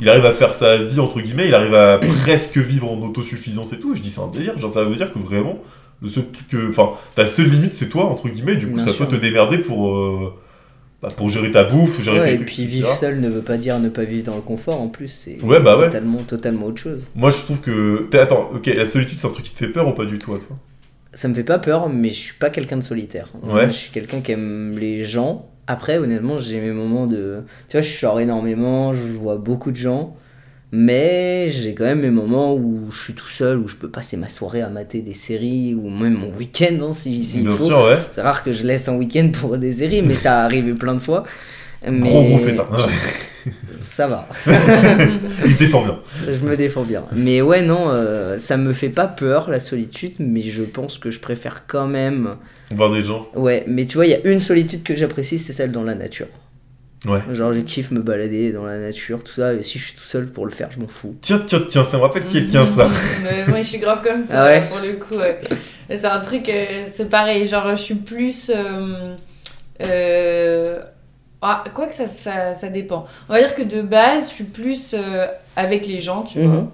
[0.00, 1.46] Il arrive à faire sa vie, entre guillemets.
[1.48, 3.92] Il arrive à presque vivre en autosuffisance et tout.
[3.92, 4.56] Et je dis, c'est un délire.
[4.58, 5.58] Genre, ça veut dire que vraiment,
[6.02, 6.68] Le seul truc que.
[6.70, 8.56] Enfin, ta seule limite, c'est toi, entre guillemets.
[8.56, 9.06] Du coup, Bien ça sûr.
[9.06, 9.94] peut te démerder pour.
[9.96, 10.32] euh,
[11.02, 12.46] bah, pour gérer ta bouffe, gérer Ouais, tes et trucs.
[12.48, 12.76] puis etc.
[12.76, 15.40] vivre seul ne veut pas dire ne pas vivre dans le confort en plus, c'est
[15.42, 15.86] Ouais, bah ouais.
[15.86, 17.10] totalement, totalement autre chose.
[17.14, 18.06] Moi, je trouve que.
[18.18, 20.34] Attends, ok, la solitude, c'est un truc qui te fait peur ou pas du tout
[20.34, 20.56] à toi?
[21.12, 23.28] Ça me fait pas peur, mais je suis pas quelqu'un de solitaire.
[23.42, 23.66] Ouais.
[23.66, 25.46] Je suis quelqu'un qui aime les gens.
[25.66, 27.42] Après, honnêtement, j'ai mes moments de.
[27.68, 30.16] Tu vois, je sors énormément, je vois beaucoup de gens.
[30.72, 34.16] Mais j'ai quand même mes moments où je suis tout seul, où je peux passer
[34.16, 37.66] ma soirée à mater des séries, ou même mon week-end, hein, si, s'il Bien faut.
[37.66, 37.98] sûr, ouais.
[38.12, 41.00] C'est rare que je laisse un week-end pour des séries, mais ça arrive plein de
[41.00, 41.24] fois.
[41.88, 42.68] Mais Gros gros fêtard.
[43.80, 44.28] Ça va,
[45.44, 45.98] Il se défend bien.
[46.26, 47.04] je me défends bien.
[47.12, 51.10] Mais ouais, non, euh, ça me fait pas peur la solitude, mais je pense que
[51.10, 52.36] je préfère quand même.
[52.74, 53.26] Voir des gens.
[53.34, 55.94] Ouais, mais tu vois, il y a une solitude que j'apprécie, c'est celle dans la
[55.94, 56.26] nature.
[57.06, 57.20] Ouais.
[57.32, 60.04] Genre, je kiffe me balader dans la nature, tout ça, et si je suis tout
[60.04, 61.16] seul pour le faire, je m'en fous.
[61.22, 62.90] Tiens, tiens, tiens, ça me rappelle quelqu'un, ça.
[63.24, 65.14] Mais moi, je suis grave comme toi, Ah ouais pour le coup.
[65.14, 65.40] ouais.
[65.88, 67.48] C'est un truc, euh, c'est pareil.
[67.48, 68.50] Genre, je suis plus.
[68.54, 69.14] Euh,
[69.82, 70.80] euh,
[71.42, 73.06] ah, quoi que ça, ça, ça dépend.
[73.28, 75.26] On va dire que de base, je suis plus euh,
[75.56, 76.60] avec les gens, tu vois.
[76.60, 76.68] Mhm.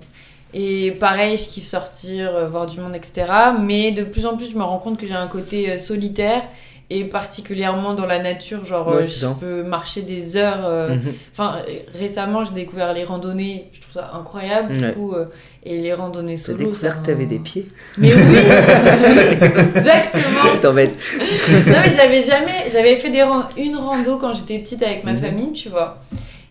[0.54, 3.26] Et pareil, je kiffe sortir, euh, voir du monde, etc.
[3.60, 6.42] Mais de plus en plus, je me rends compte que j'ai un côté euh, solitaire.
[6.88, 9.36] Et particulièrement dans la nature, genre, Ouais, euh, je ça.
[9.40, 10.64] peux marcher des heures.
[10.64, 11.12] euh, Mhm.
[11.32, 11.62] Enfin,
[11.98, 13.68] récemment, j'ai découvert les randonnées.
[13.72, 15.12] Je trouve ça incroyable, du coup.
[15.12, 15.24] euh,
[15.64, 16.58] et les randonnées solo.
[16.58, 17.66] découvert c'est que t'avais des pieds
[17.98, 18.20] Mais oui
[19.76, 20.96] Exactement Je t'embête.
[21.66, 22.70] Non, mais j'avais jamais.
[22.70, 25.20] J'avais fait des ran- une rando quand j'étais petite avec ma Mhm.
[25.20, 25.98] famille, tu vois.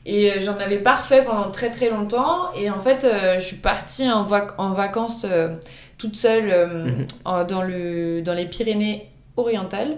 [0.06, 2.54] Et j'en avais pas refait pendant très très longtemps.
[2.58, 5.50] Et en fait, euh, je suis partie en, vac- en vacances euh,
[5.98, 7.08] toute seule euh, Mhm.
[7.26, 9.08] en- dans, le, dans les Pyrénées
[9.38, 9.98] orientales.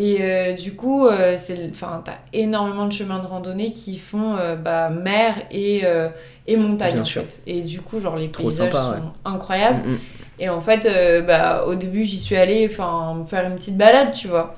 [0.00, 1.36] Et euh, du coup, euh,
[1.72, 6.08] enfin, t'as énormément de chemins de randonnée qui font euh, bah, mer et, euh,
[6.46, 7.22] et montagne Bien en sûr.
[7.22, 7.40] fait.
[7.48, 9.84] Et du coup, genre les Trop paysages sympa, sont incroyables.
[9.88, 9.98] Mhm.
[10.38, 10.88] Et en fait,
[11.26, 14.54] bah, au début, j'y suis allée enfin, faire une petite balade, tu vois.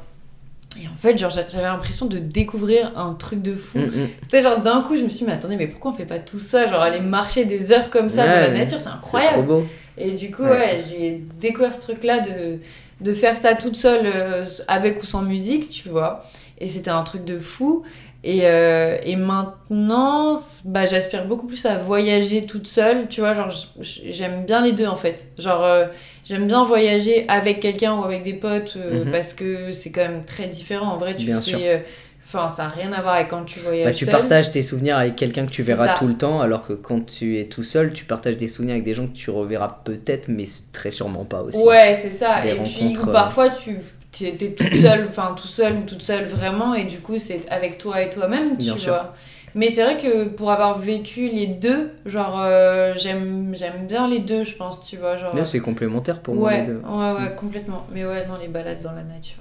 [0.79, 3.79] Et en fait, genre, j'avais l'impression de découvrir un truc de fou.
[3.79, 4.09] Mhm.
[4.09, 6.05] Tu sais, genre, d'un coup, je me suis dit, mais attendez, mais pourquoi on fait
[6.05, 6.67] pas tout ça?
[6.67, 9.47] Genre, aller marcher des heures comme ça dans la nature, c'est C'est trop incroyable.
[9.47, 9.65] beau.
[9.97, 10.51] Et du coup, Ouais.
[10.51, 12.59] ouais, j'ai découvert ce truc-là de,
[13.01, 16.23] de faire ça toute seule, euh, avec ou sans musique, tu vois.
[16.59, 17.83] Et c'était un truc de fou.
[18.23, 23.33] Et, euh, et maintenant, bah, j'aspire beaucoup plus à voyager toute seule, tu vois.
[23.35, 25.29] Genre, j'aime bien les deux, en fait.
[25.39, 25.87] Genre, euh,
[26.27, 29.11] j'aime bien voyager avec quelqu'un ou avec des potes, Mhm.
[29.11, 30.89] parce que c'est quand même très différent.
[30.93, 31.85] En vrai, tu Bien fais...
[32.33, 34.15] Enfin, ça n'a rien à voir avec quand tu voyages Bah, tu seul.
[34.15, 37.39] partages tes souvenirs avec quelqu'un que tu verras tout le temps, alors que quand tu
[37.41, 40.45] es tout seul, tu partages des souvenirs avec des gens que tu reverras peut-être, mais
[40.73, 41.61] très sûrement pas aussi.
[41.65, 42.41] Ouais, c'est ça.
[42.41, 43.79] Des et puis, ou euh, parfois, tu
[44.25, 47.79] es, toute seule, enfin, tout seul ou toute seule vraiment, et du coup, c'est avec
[47.79, 48.93] toi et toi-même, tu Bien sûr.
[48.93, 49.15] vois.
[49.57, 53.53] Mais c'est vrai que pour avoir vécu les deux, genre, euh, j'aime
[53.89, 55.17] bien les deux, je pense, tu vois.
[55.17, 56.81] Genre, c'est complémentaire pour moi les deux.
[56.89, 57.87] ouais, ouais, complètement.
[57.93, 59.39] Mais ouais, non, les balades dans la nature.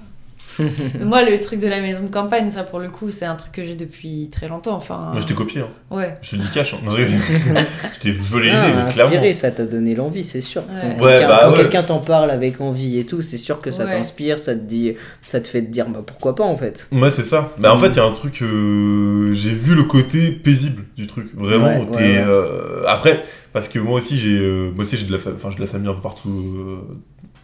[1.00, 3.52] Moi, le truc de la maison de campagne, ça, pour le coup, c'est un truc
[3.52, 4.74] que j'ai depuis très longtemps.
[4.76, 5.68] Enfin, Moi, je t'ai copié, hein.
[5.90, 6.16] Ouais.
[6.22, 6.74] Je te dis cash.
[6.74, 6.78] Hein.
[6.84, 9.12] Non, je t'ai volé l'idée, mais clairement.
[9.12, 10.62] inspiré, ça t'a donné l'envie, c'est sûr.
[10.62, 10.96] Ouais.
[10.98, 11.56] Quand Ouais, quelqu'un, bah quand ouais.
[11.58, 13.90] quelqu'un t'en parle avec envie et tout, c'est sûr que ça Ouais.
[13.92, 16.88] t'inspire, ça te dit, ça te fait te dire bah pourquoi pas en fait.
[16.92, 17.50] Ouais, c'est ça.
[17.58, 17.80] Bah, en Mm.
[17.80, 18.42] fait, il y a un truc.
[18.42, 21.26] euh, j'ai vu le côté paisible du truc.
[21.34, 21.98] Vraiment, Ouais, où ouais, t'es.
[22.18, 22.24] ouais.
[22.26, 25.50] euh, Après, parce que moi aussi, j'ai euh, moi aussi, j'ai de, la fa- enfin,
[25.50, 26.78] j'ai de la famille un peu partout euh,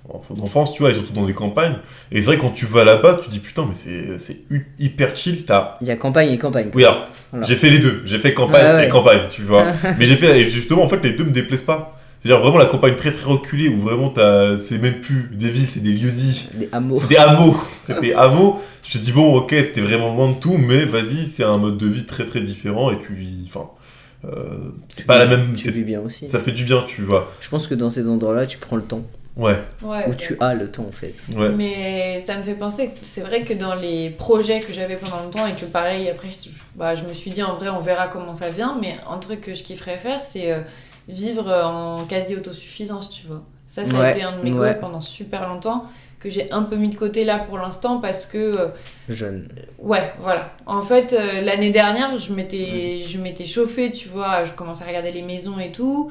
[0.08, 1.76] en France, tu vois, et surtout dans les campagnes.
[2.12, 3.74] Et c'est vrai, quand tu vas là-bas, tu te dis putain, mais
[4.18, 4.38] c'est
[4.78, 5.44] hyper chill.
[5.44, 5.76] T'as.
[5.80, 6.70] Il y a campagne et campagne.
[6.70, 6.76] quoi.
[6.76, 7.08] Oui, alors,
[7.42, 8.02] j'ai fait les deux.
[8.04, 8.86] J'ai fait campagne ouais.
[8.86, 9.66] et campagne, tu vois.
[9.98, 10.40] mais j'ai fait.
[10.40, 11.98] Et justement, en fait, les deux me déplaisent pas.
[12.22, 14.12] C'est-à-dire vraiment la campagne très très reculée où vraiment.
[14.58, 16.48] C'est même plus des villes, c'est des lieux-dits.
[16.54, 16.98] Des hameaux.
[16.98, 17.56] C'est des hameaux.
[17.86, 18.60] C'est des hameaux.
[18.82, 21.76] Je me dis, bon, ok, t'es vraiment loin de tout, mais vas-y, c'est un mode
[21.76, 23.44] de vie très très différent et tu vis.
[23.46, 23.68] Enfin,
[24.24, 25.54] euh, c'est pas la même.
[25.54, 26.28] Tu vis bien aussi.
[26.28, 27.32] Ça fait du bien, tu vois.
[27.40, 29.02] Je pense que dans ces endroits-là, tu prends le temps.
[29.36, 30.08] Ouais, Ouais.
[30.08, 31.14] Ou tu as le temps en fait.
[31.34, 31.50] ouais.
[31.50, 35.22] Mais ça me fait penser que c'est vrai que dans les projets que j'avais pendant
[35.22, 38.08] longtemps et que pareil, après, je, bah, je me suis dit en vrai, on verra
[38.08, 40.60] comment ça vient, mais un truc que je kifferais faire, c'est euh,
[41.08, 43.42] vivre en quasi-autosuffisance, tu vois.
[43.68, 44.56] Ça, ça a été un de mes ouais.
[44.56, 45.84] goals pendant super longtemps,
[46.20, 48.68] que j'ai un peu mis de côté là pour l'instant parce que, euh,
[49.08, 49.48] Jeune.
[49.78, 50.50] ouais, voilà.
[50.64, 54.86] En fait, euh, l'année dernière, je m'étais, je m'étais chauffée, tu vois, je commençais à
[54.86, 56.10] regarder les maisons et tout.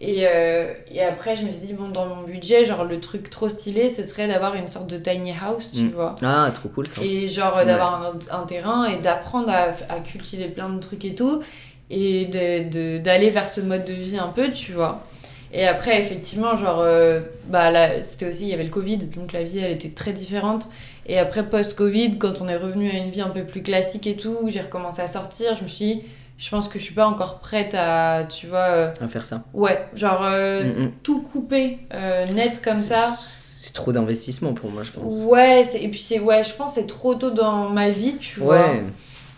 [0.00, 3.30] Et, euh, et après, je me suis dit, bon, dans mon budget, genre, le truc
[3.30, 5.90] trop stylé, ce serait d'avoir une sorte de tiny house, tu Mm.
[5.92, 6.14] vois.
[6.22, 7.02] Ah, trop cool ça.
[7.02, 7.64] Et genre, Ouais.
[7.64, 11.40] d'avoir un, un terrain et d'apprendre à, à cultiver plein de trucs et tout.
[11.88, 15.04] Et d'aller vers ce mode de vie un peu, tu vois.
[15.52, 19.32] Et après, effectivement, genre, euh, bah là, c'était aussi, il y avait le Covid, donc
[19.32, 20.66] la vie, elle était très différente.
[21.06, 24.16] Et après, post-Covid, quand on est revenu à une vie un peu plus classique et
[24.16, 26.02] tout, j'ai recommencé à sortir, je me suis dit,
[26.38, 29.44] je pense que je suis pas encore prête à, tu vois, euh, À faire ça.
[29.54, 30.92] ouais, genre, euh, Mm, mm.
[31.02, 33.08] tout couper euh, net comme ça.
[33.18, 35.14] Si trop d'investissement pour moi, je pense.
[35.24, 38.16] Ouais, c'est- et puis c'est ouais, je pense que c'est trop tôt dans ma vie,
[38.18, 38.70] tu vois.
[38.70, 38.82] Ouais,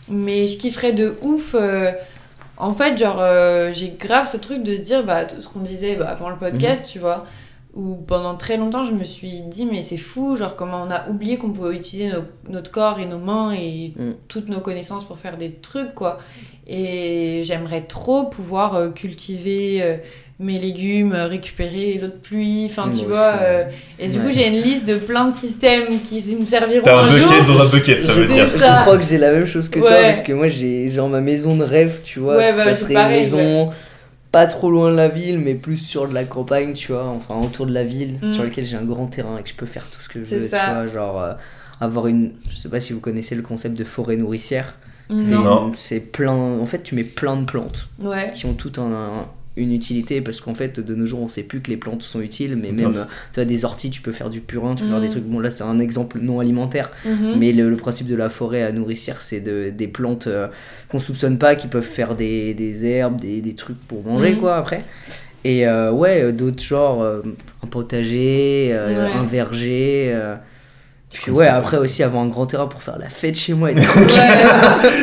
[0.08, 1.54] Mais je kifferais de ouf.
[2.56, 3.22] en fait, genre,
[3.72, 6.36] j'ai grave ce truc de se dire, bah, tout ce qu'on disait bah, avant le
[6.36, 6.88] podcast, Mhm.
[6.92, 7.24] tu vois,
[7.78, 11.08] où pendant très longtemps, je me suis dit, mais c'est fou, genre, comment on a
[11.08, 14.14] oublié qu'on pouvait utiliser nos- notre corps et nos mains et Mhm.
[14.26, 16.18] toutes nos connaissances pour faire des trucs, quoi.
[16.66, 19.78] Et j'aimerais trop pouvoir euh, cultiver.
[19.82, 19.96] euh,
[20.40, 23.32] mes légumes, euh, récupérer l'eau de pluie, enfin tu vois.
[23.42, 23.64] euh,
[23.98, 27.00] et du coup, j'ai une liste de plein de systèmes qui me serviront T'as un
[27.00, 27.28] un jour.
[27.28, 28.46] bucket dans un bucket, ça je, veut dire.
[28.54, 28.76] je ça.
[28.82, 31.56] crois que j'ai la même chose que toi parce que moi j'ai genre ma maison
[31.56, 33.70] de rêve, tu vois, Ouais, bah, ça c'est serait pareil, une maison
[34.38, 37.34] pas trop loin de la ville mais plus sur de la campagne, tu vois, enfin
[37.44, 38.30] autour de la ville Mm.
[38.30, 40.34] sur lequel j'ai un grand terrain et que je peux faire tout ce que je
[40.34, 41.32] veux, tu vois, genre euh,
[41.80, 44.76] avoir une je sais pas si vous connaissez le concept de forêt nourricière.
[45.18, 45.32] C'est.
[45.32, 45.72] Non.
[45.74, 48.30] c'est plein en fait tu mets plein de plantes Ouais.
[48.34, 49.26] qui ont toutes un- un-
[49.58, 52.20] une utilité parce qu'en fait de nos jours on sait plus que les plantes sont
[52.20, 52.92] utiles mais même
[53.32, 55.40] tu vois des orties tu peux faire du purin tu peux faire des trucs bon
[55.40, 57.34] là c'est un exemple non alimentaire Mhm.
[57.38, 60.48] mais le, le principe de la forêt à nourricière c'est de, des plantes euh,
[60.88, 64.38] qu'on soupçonne pas qui peuvent faire des, des herbes des, des trucs pour manger Mhm.
[64.40, 64.80] quoi après
[65.44, 67.22] et euh, ouais d'autres genres euh,
[67.62, 69.12] un potager euh, Ouais.
[69.12, 70.34] un verger euh,
[71.10, 73.74] puis ouais après aussi avoir un grand terrain pour faire la fête chez moi et
[73.76, 73.80] tout.
[73.80, 74.04] Ouais.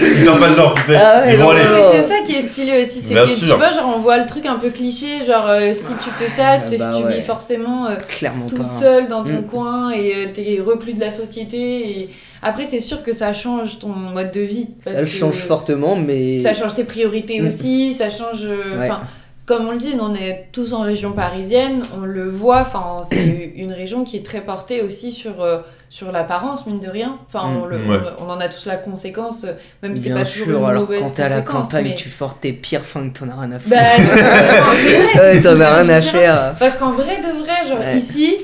[0.01, 0.95] Ils viennent pas de l'or, tu sais.
[0.95, 1.53] Ah ouais, non.
[1.53, 1.61] Mais
[1.93, 4.45] c'est ça qui est stylé aussi, c'est que tu vois, genre on voit le truc
[4.45, 7.15] un peu cliché, genre euh, si tu fais ça, Ah tu, bah tu ouais.
[7.17, 9.47] vis forcément euh, clairement tout pas seul dans ton Mm.
[9.47, 11.57] coin et euh, t'es reclus de la société.
[12.01, 12.09] Et
[12.43, 14.67] après, c'est sûr que ça change ton mode de vie.
[14.83, 17.47] parce ça le que change fortement mais Ça change tes priorités Mm.
[17.47, 18.43] aussi, ça change.
[18.43, 18.85] euh, Ouais.
[18.85, 19.01] Enfin,
[19.47, 23.53] comme on le dit, on est tous en région parisienne, on le voit, enfin, c'est
[23.57, 25.57] une région qui est très portée aussi sur, euh,
[25.89, 27.17] sur l'apparence, mine de rien.
[27.27, 27.77] Enfin, on, le-.
[27.77, 27.97] Ouais.
[28.19, 29.45] on, on en a tous la conséquence,
[29.83, 31.95] même si c'est pas toujours sûr, une alors mauvaise quand t'es à la campagne, mais-
[31.95, 33.75] tu portes tes pires fringues, t'en as rien à foutre.
[33.75, 33.83] Bah,
[35.43, 36.55] t'en as rien à faire.
[36.59, 37.97] Parce qu'en vrai de vrai, genre Ouais.
[37.97, 38.35] ici,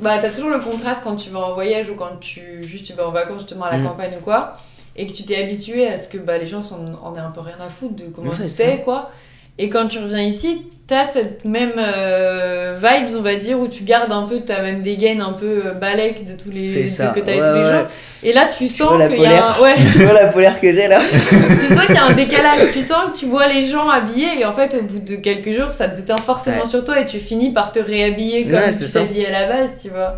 [0.00, 2.92] bah t'as toujours le contraste quand tu vas en voyage ou quand tu juste tu
[2.92, 3.84] vas en vacances justement à la Mm.
[3.88, 4.56] campagne ou quoi,
[4.96, 7.30] et que tu t'es habitué à ce que bah, les gens s'en- en aient un
[7.30, 9.10] peu rien à foutre de comment Ouais, tu t'es quoi.
[9.58, 13.82] Et quand tu reviens ici, t'as cette même euh, vibes, on va dire, où tu
[13.82, 17.08] gardes un peu ta même dégaine un peu euh, balèque de tous les ça.
[17.08, 17.88] que t'as Ouais, tous les jours.
[18.22, 19.60] Et là, tu sens qu'il y a un...
[19.60, 22.70] ouais, tu vois la polaire que j'ai là tu sens qu'il y a un décalage,
[22.72, 25.52] tu sens que tu vois les gens habillés et en fait au bout de quelques
[25.52, 28.90] jours ça te déteint forcément sur toi et tu finis par te réhabiller comme tu
[28.90, 30.16] t'habillais à la base, tu vois.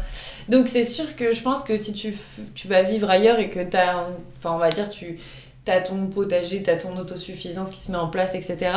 [0.48, 2.14] Donc c'est sûr que je pense que si tu,
[2.54, 4.04] tu vas vivre ailleurs et que t'as,
[4.38, 5.18] enfin on va dire tu
[5.66, 8.72] as ton potager, t'as ton autosuffisance qui se met en place, etc.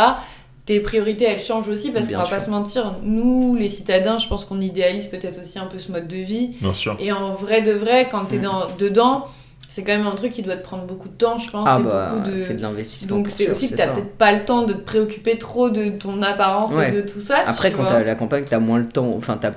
[0.65, 4.27] Tes priorités elles changent aussi parce qu'on va pas se mentir, nous les citadins, je
[4.27, 6.51] pense qu'on idéalise peut-être aussi un peu ce mode de vie.
[6.61, 6.95] Bien sûr.
[6.99, 8.41] Et en vrai de vrai, quand t'es Mm.
[8.41, 9.25] dans, dedans,
[9.67, 11.67] c'est quand même un truc qui doit te prendre beaucoup de temps, je pense.
[11.69, 12.35] Ah bah, beaucoup de...
[12.37, 13.17] c'est de l'investissement.
[13.17, 16.21] Donc c'est aussi que t'as peut-être pas le temps de te préoccuper trop de ton
[16.21, 16.89] apparence Ouais.
[16.89, 17.39] et de tout ça.
[17.45, 19.13] Après, quand t'as la campagne, t'as moins le temps.
[19.17, 19.51] Enfin, t'as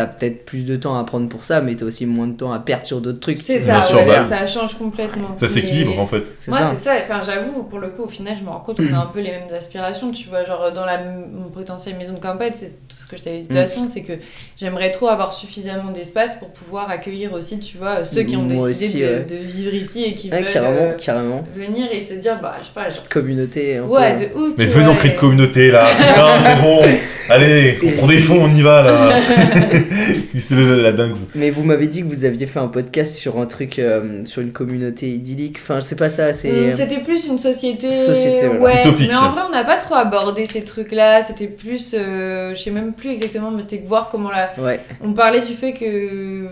[0.00, 2.52] as, peut-être plus de temps à prendre pour ça, mais t'as aussi moins de temps
[2.52, 3.38] à perdre sur d'autres trucs.
[3.38, 4.26] C'est ça, ouais, bah.
[4.28, 5.36] ça change complètement.
[5.36, 6.32] Ça s'équilibre Mais- en fait.
[6.40, 6.72] C'est Moi, ça.
[6.78, 6.94] c'est ça.
[7.04, 9.20] Enfin, j'avoue, pour le coup, au final, je me rends compte qu'on a un peu
[9.20, 10.10] les mêmes aspirations.
[10.10, 13.22] Tu vois, genre, dans la mon potentielle maison de campagne, c'est tout ce que je
[13.22, 13.68] t'avais dit de toute Mm.
[13.68, 14.12] façon, c'est que
[14.58, 18.68] j'aimerais trop avoir suffisamment d'espace pour pouvoir accueillir aussi, tu vois, ceux qui ont Moi
[18.68, 19.26] décidé aussi, de, ouais.
[19.28, 21.44] de vivre ici et qui Ouais, veulent carrément, euh, carrément.
[21.54, 23.76] venir et se dire, bah, je sais pas, genre, Petite communauté.
[23.78, 24.20] un ouais, peu.
[24.20, 24.52] de ouf.
[24.58, 25.86] Mais tu venez, vois, on crée et- une communauté là.
[25.96, 26.80] Putain, c'est bon.
[27.28, 29.08] Allez, on prend des fonds, on y va là.
[30.50, 31.14] la dingue.
[31.34, 34.42] Mais vous m'avez dit que vous aviez fait un podcast sur un truc, euh, sur
[34.42, 35.58] une communauté idyllique.
[35.60, 36.70] Enfin, c'est pas ça, c'est.
[36.70, 38.60] Hum, C'était plus une société, Société, voilà.
[38.60, 39.08] ouais, Utopique.
[39.08, 41.22] mais en vrai on n'a pas trop abordé ces trucs-là.
[41.22, 44.52] C'était plus, euh, je sais même plus exactement, mais c'était voir comment la.
[44.58, 46.46] Ouais, On parlait du fait que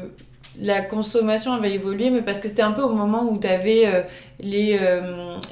[0.61, 4.05] la consommation avait évolué, mais parce que c'était un peu au moment où tu avais
[4.41, 5.01] les euh,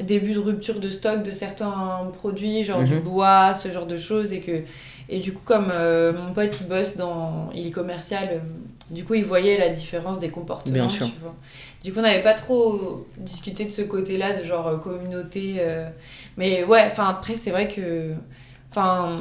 [0.01, 3.01] débuts de rupture de stock de certains produits, genre du Mhm.
[3.01, 4.53] bois, ce genre de choses, et que
[5.13, 8.39] et du coup comme euh, mon pote il bosse dans, il est commercial, euh,
[8.91, 10.73] du coup il voyait la différence des comportements.
[10.73, 11.07] Bien sûr.
[11.07, 11.35] tu vois.
[11.85, 15.61] Du coup on n'avait pas trop discuté de ce côté-là de genre euh, communauté,
[16.39, 18.15] mais ouais, enfin après c'est vrai que,
[18.71, 19.21] enfin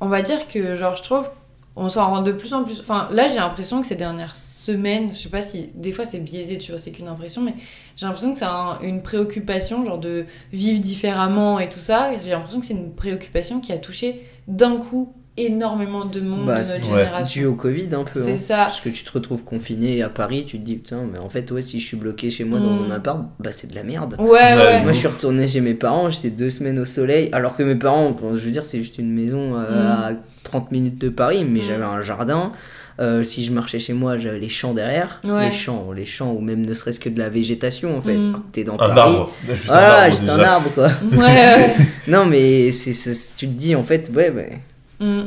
[0.00, 1.30] on va dire que genre je trouve
[1.76, 5.14] on s'en rend de plus en plus enfin là j'ai l'impression que ces dernières semaines
[5.14, 7.54] je sais pas si des fois c'est biaisé tu vois c'est qu'une impression mais
[7.96, 12.18] j'ai l'impression que c'est un- une préoccupation genre de vivre différemment et tout ça et
[12.22, 16.62] j'ai l'impression que c'est une préoccupation qui a touché d'un coup énormément de monde Bah,
[16.62, 16.98] de notre ouais.
[17.04, 18.22] génération dû au Covid un peu.
[18.22, 18.38] c'est hein.
[18.38, 21.28] ça Parce que tu te retrouves confiné à Paris, tu te dis putain, mais en
[21.28, 22.90] fait, ouais, si je suis bloqué chez moi dans Mm.
[22.90, 24.16] un appart, bah c'est de la merde.
[24.18, 27.28] ouais ouais, Ouais, Moi, je suis retourné chez mes parents, j'étais deux semaines au soleil,
[27.32, 30.70] alors que mes parents, enfin, je veux dire, c'est juste une maison euh, à 30
[30.72, 31.62] minutes de Paris, mais Mm.
[31.64, 32.52] j'avais un jardin.
[32.98, 35.46] Euh, si je marchais chez moi, j'avais les champs derrière, Ouais.
[35.46, 38.16] les champs, les champs, ou même ne serait-ce que de la végétation en fait.
[38.16, 38.42] Mm.
[38.52, 38.98] T'es dans Un Paris.
[39.16, 39.32] arbre.
[39.46, 40.88] Juste un Voilà, arbre juste un arbre quoi.
[41.12, 41.76] ouais, ouais.
[42.08, 44.60] non, mais c'est, c'est- tu te dis en fait, ouais, ouais.
[45.00, 45.24] Mm.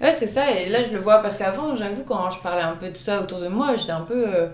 [0.00, 2.76] Ouais, c'est ça, et là je le vois parce qu'avant, j'avoue, quand je parlais un
[2.80, 4.46] peu de ça autour de moi, j'étais un peu, euh,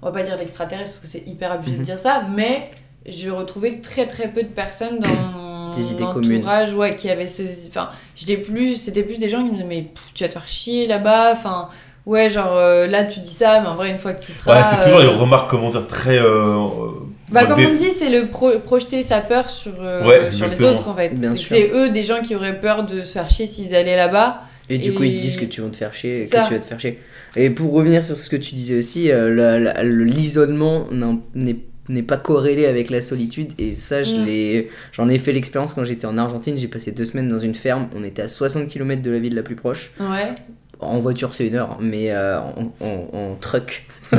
[0.00, 1.78] on va pas dire l'extraterrestre parce que c'est hyper abusé Mhm.
[1.80, 2.70] de dire ça, mais
[3.06, 6.36] je retrouvais très très peu de personnes dans mon Des idées communes.
[6.38, 7.42] entourage ouais, qui avaient ce.
[7.68, 10.34] Enfin, j'étais plus, c'était plus des gens qui me disaient, mais pff, tu vas te
[10.34, 11.68] faire chier là-bas, enfin,
[12.06, 14.56] ouais, genre euh, là tu dis ça, mais en vrai, une fois que tu seras.
[14.58, 16.18] Ouais, c'est toujours euh, les remarques, comment dire, très.
[16.18, 16.56] euh,
[17.30, 20.46] Bah, comme des- on dit, c'est le pro- projeter sa peur sur, euh, Ouais, sur
[20.48, 21.12] les autres en fait.
[21.36, 24.42] C'est- eux des gens qui auraient peur de se faire chier s'ils allaient là-bas.
[24.70, 26.44] Et du coup, ils te disent que tu vas te faire chier, que ça.
[26.48, 26.98] tu vas te faire chier.
[27.36, 30.86] Et pour revenir sur ce que tu disais aussi, euh, l'isolement
[31.34, 31.56] n'est
[31.88, 34.24] n'est pas corrélé avec la solitude et ça je Mm.
[34.24, 37.54] l'ai j'en ai fait l'expérience quand j'étais en Argentine j'ai passé deux semaines dans une
[37.54, 40.34] ferme on était à 60 km de la ville la plus proche Ouais.
[40.80, 43.86] En voiture c'est une heure mais euh, en, en- en truck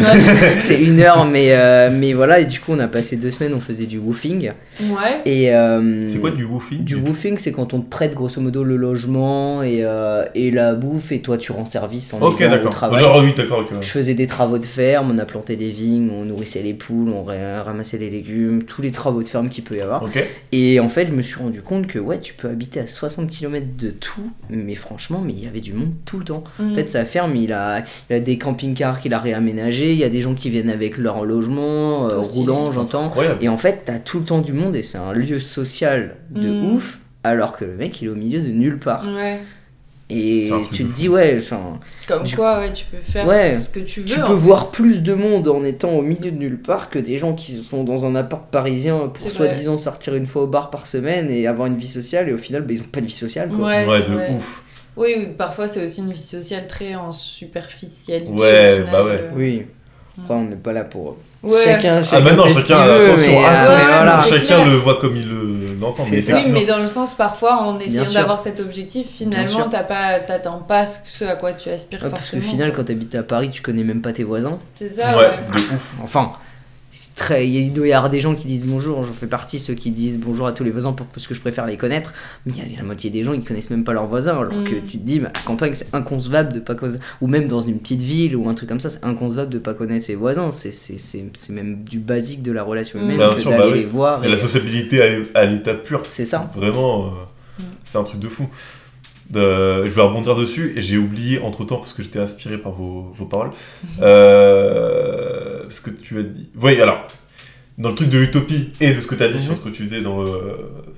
[0.60, 3.54] c'est une heure mais euh, mais voilà et du coup on a passé deux semaines
[3.54, 4.52] on faisait du woofing
[4.82, 5.22] ouais.
[5.26, 8.64] et euh, C'est quoi du woofing du woofing, c'est quand on te prête grosso modo
[8.64, 12.54] le logement et, euh, et la bouffe et toi tu rends service en Ok, aidant
[12.54, 12.72] au d'accord.
[12.72, 13.00] travail.
[13.00, 13.78] Genre, oui, d'accord, ok.
[13.82, 17.10] Je faisais des travaux de ferme, on a planté des vignes, on nourrissait les poules,
[17.10, 20.04] on ra- ramassait les légumes, tous les travaux de ferme qu'il peut y avoir.
[20.04, 20.22] Ok.
[20.52, 23.30] Et en fait, je me suis rendu compte que ouais, tu peux habiter à 60
[23.30, 26.44] km de tout, mais franchement, mais il y avait du monde tout le temps.
[26.60, 26.72] Mm.
[26.72, 30.04] En fait, sa ferme, il a, il a des camping-cars qu'il a réaménagés, il y
[30.04, 33.12] a des gens qui viennent avec leur logement, euh, roulant, j'entends.
[33.42, 36.50] Et en fait, t'as tout le temps du monde et c'est un lieu social de
[36.50, 36.74] Mm.
[36.74, 39.06] ouf, alors que le mec il est au milieu de nulle part.
[39.08, 39.40] Ouais.
[40.08, 43.58] Et tu te dis, ouais, enfin, Comme Du- quoi, ouais, tu peux faire Ouais.
[43.60, 44.06] ce que tu veux.
[44.06, 44.34] tu peux fait.
[44.34, 47.54] voir plus de monde en étant au milieu de nulle part que des gens qui
[47.54, 51.48] sont dans un appart parisien pour soi-disant sortir une fois au bar par semaine et
[51.48, 53.66] avoir une vie sociale et au final, bah, ils ont pas de vie sociale quoi.
[53.66, 54.32] Ouais, de vrai.
[54.38, 54.62] ouf.
[54.98, 58.32] Oui, parfois c'est aussi une vie sociale très en superficialité.
[58.32, 59.12] Ouais, final, bah ouais.
[59.22, 59.30] euh.
[59.36, 59.66] Oui.
[60.18, 61.18] Après, on n'est pas là pour.
[61.44, 61.60] Ouais.
[61.66, 64.24] Chacun, Ah, chacun bah non, chacun, veut, attention, mais, euh, attention, mais voilà.
[64.24, 66.04] chacun le voit comme il le- l'entend.
[66.04, 66.36] C'est mais ça.
[66.38, 70.60] Oui, mais dans le sens, parfois, en essayant d'avoir cet objectif, finalement, t'as pas, t'attends
[70.60, 72.44] pas ce à quoi tu aspires Ouais, parce que forcément.
[72.48, 74.58] au final, quand t'habites à Paris, tu connais même pas tes voisins.
[74.76, 75.30] C'est ça, Ouais, ouais.
[75.54, 75.92] de ouf.
[76.02, 76.32] Enfin,
[77.16, 79.92] très, il doit y avoir des gens qui disent bonjour, j'en fais partie, ceux qui
[79.92, 82.14] disent bonjour à tous les voisins pour, parce que je préfère les connaître,
[82.46, 84.52] mais il y a la moitié des gens qui connaissent même pas leurs voisins, alors
[84.64, 84.84] que Mm.
[84.88, 87.80] tu te dis, à la campagne c'est inconcevable de pas connaître, ou même dans une
[87.80, 90.72] petite ville ou un truc comme ça, c'est inconcevable de pas connaître ses voisins, c'est,
[91.52, 93.04] même du basique de la relation Mm.
[93.12, 93.80] humaine sûr, d'aller bah oui.
[93.80, 94.20] les voir.
[94.20, 96.02] C'est et- la sociabilité à, l'état pur.
[96.06, 96.50] C'est ça.
[96.56, 97.10] Vraiment, euh,
[97.60, 97.64] Mm.
[97.84, 98.48] c'est un truc de fou.
[99.34, 99.40] Je
[99.90, 103.26] vais rebondir dessus et j'ai oublié entre temps parce que j'étais inspiré par vos, vos
[103.26, 103.50] paroles.
[104.02, 106.50] Euh, ce que tu as dit.
[106.62, 107.08] Oui, alors,
[107.78, 109.42] dans le truc de Utopie et de ce que tu as dit Mhm.
[109.42, 110.32] sur ce que tu faisais dans le.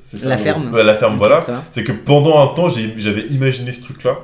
[0.02, 0.76] ça, La ferme.
[0.76, 1.46] la ferme, voilà.
[1.72, 4.20] C'est que pendant un temps, j'avais imaginé ce truc-là.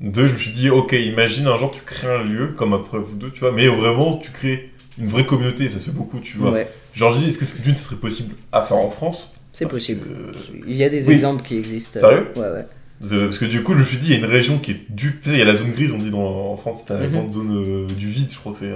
[0.00, 2.98] Deux, je me suis dit, ok, imagine un jour tu crées un lieu comme après
[2.98, 6.18] vous deux, tu vois, mais vraiment tu crées une vraie communauté, ça se fait beaucoup,
[6.20, 6.50] tu vois.
[6.50, 9.30] Ouais, Genre, je dis, est-ce que d'une, ça serait possible à faire en France?
[9.52, 10.02] C'est possible.
[10.02, 11.14] que- Il y a des Oui.
[11.14, 12.00] exemples qui existent.
[12.00, 12.26] Sérieux?
[12.36, 12.66] Ouais, ouais.
[13.12, 14.72] Euh, Parce que du coup, je me suis dit, il y a une région qui
[14.72, 15.20] est du.
[15.22, 17.06] Tu sais, il y a la zone grise, on dit dans, en France, c'est la
[17.06, 17.12] Mhm.
[17.12, 18.72] grande zone euh, du vide, je crois que c'est.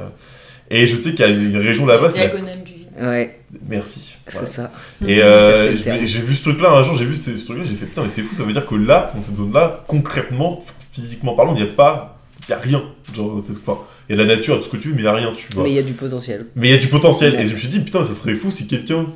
[0.71, 2.89] Et je sais qu'il y a une région là-bas, Diagonale du vide.
[3.01, 3.39] Ouais,
[3.69, 4.17] Merci.
[4.31, 4.47] Voilà.
[4.47, 4.73] c'est ça.
[5.07, 7.87] Et euh, j'ai vu ce truc-là un jour, j'ai vu ce, ce truc-là, j'ai fait
[7.87, 11.55] putain, mais c'est fou, ça veut dire que là, dans cette zone-là, concrètement, physiquement parlant,
[11.55, 12.19] il n'y a pas.
[12.49, 12.83] Il n'y a rien.
[13.15, 15.01] Genre, c'est enfin, il y a de la nature, tout ce que tu veux, mais
[15.01, 15.65] il n'y a rien, tu vois.
[15.65, 16.47] Mais il y a du potentiel.
[16.57, 17.35] Mais il y a du potentiel.
[17.35, 17.43] Ouais.
[17.43, 19.07] Et je me suis dit, putain, ça serait fou si quelqu'un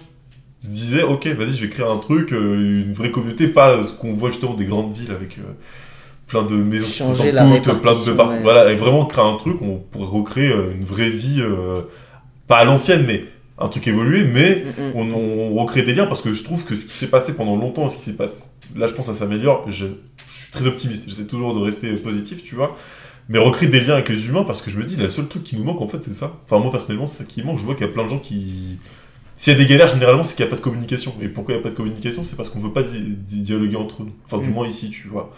[0.60, 3.92] se disait, ok, vas-y, je vais créer un truc, euh, une vraie communauté, pas ce
[3.92, 5.42] qu'on voit justement des grandes villes avec euh,
[6.32, 8.42] plein de maisons Changer la toutes, plein de répartition, par- ouais.
[8.42, 11.82] Voilà, et vraiment créer un truc, on pourrait recréer euh, une vraie vie, euh,
[12.48, 13.24] pas à l'ancienne, mais
[13.58, 14.92] un truc évolué, mais Mm, mm.
[14.96, 17.54] on, on recrée des liens parce que je trouve que ce qui s'est passé pendant
[17.56, 19.86] longtemps ce qui s'est passé, là je pense que ça s'améliore, je,
[20.28, 22.76] je suis très optimiste, j'essaie toujours de rester positif, tu vois,
[23.28, 25.44] mais recréer des liens avec les humains parce que je me dis, le seul truc
[25.44, 26.32] qui nous manque en fait c'est ça.
[26.46, 28.18] Enfin moi personnellement c'est ça qui manque, je vois qu'il y a plein de gens
[28.18, 28.78] qui...
[29.36, 31.14] S'il y a des galères généralement c'est qu'il n'y a pas de communication.
[31.22, 33.42] Et pourquoi il n'y a pas de communication C'est parce qu'on veut pas di- di-
[33.42, 34.12] dialoguer entre nous.
[34.26, 34.54] Enfin du Mm.
[34.54, 35.32] moins ici tu vois.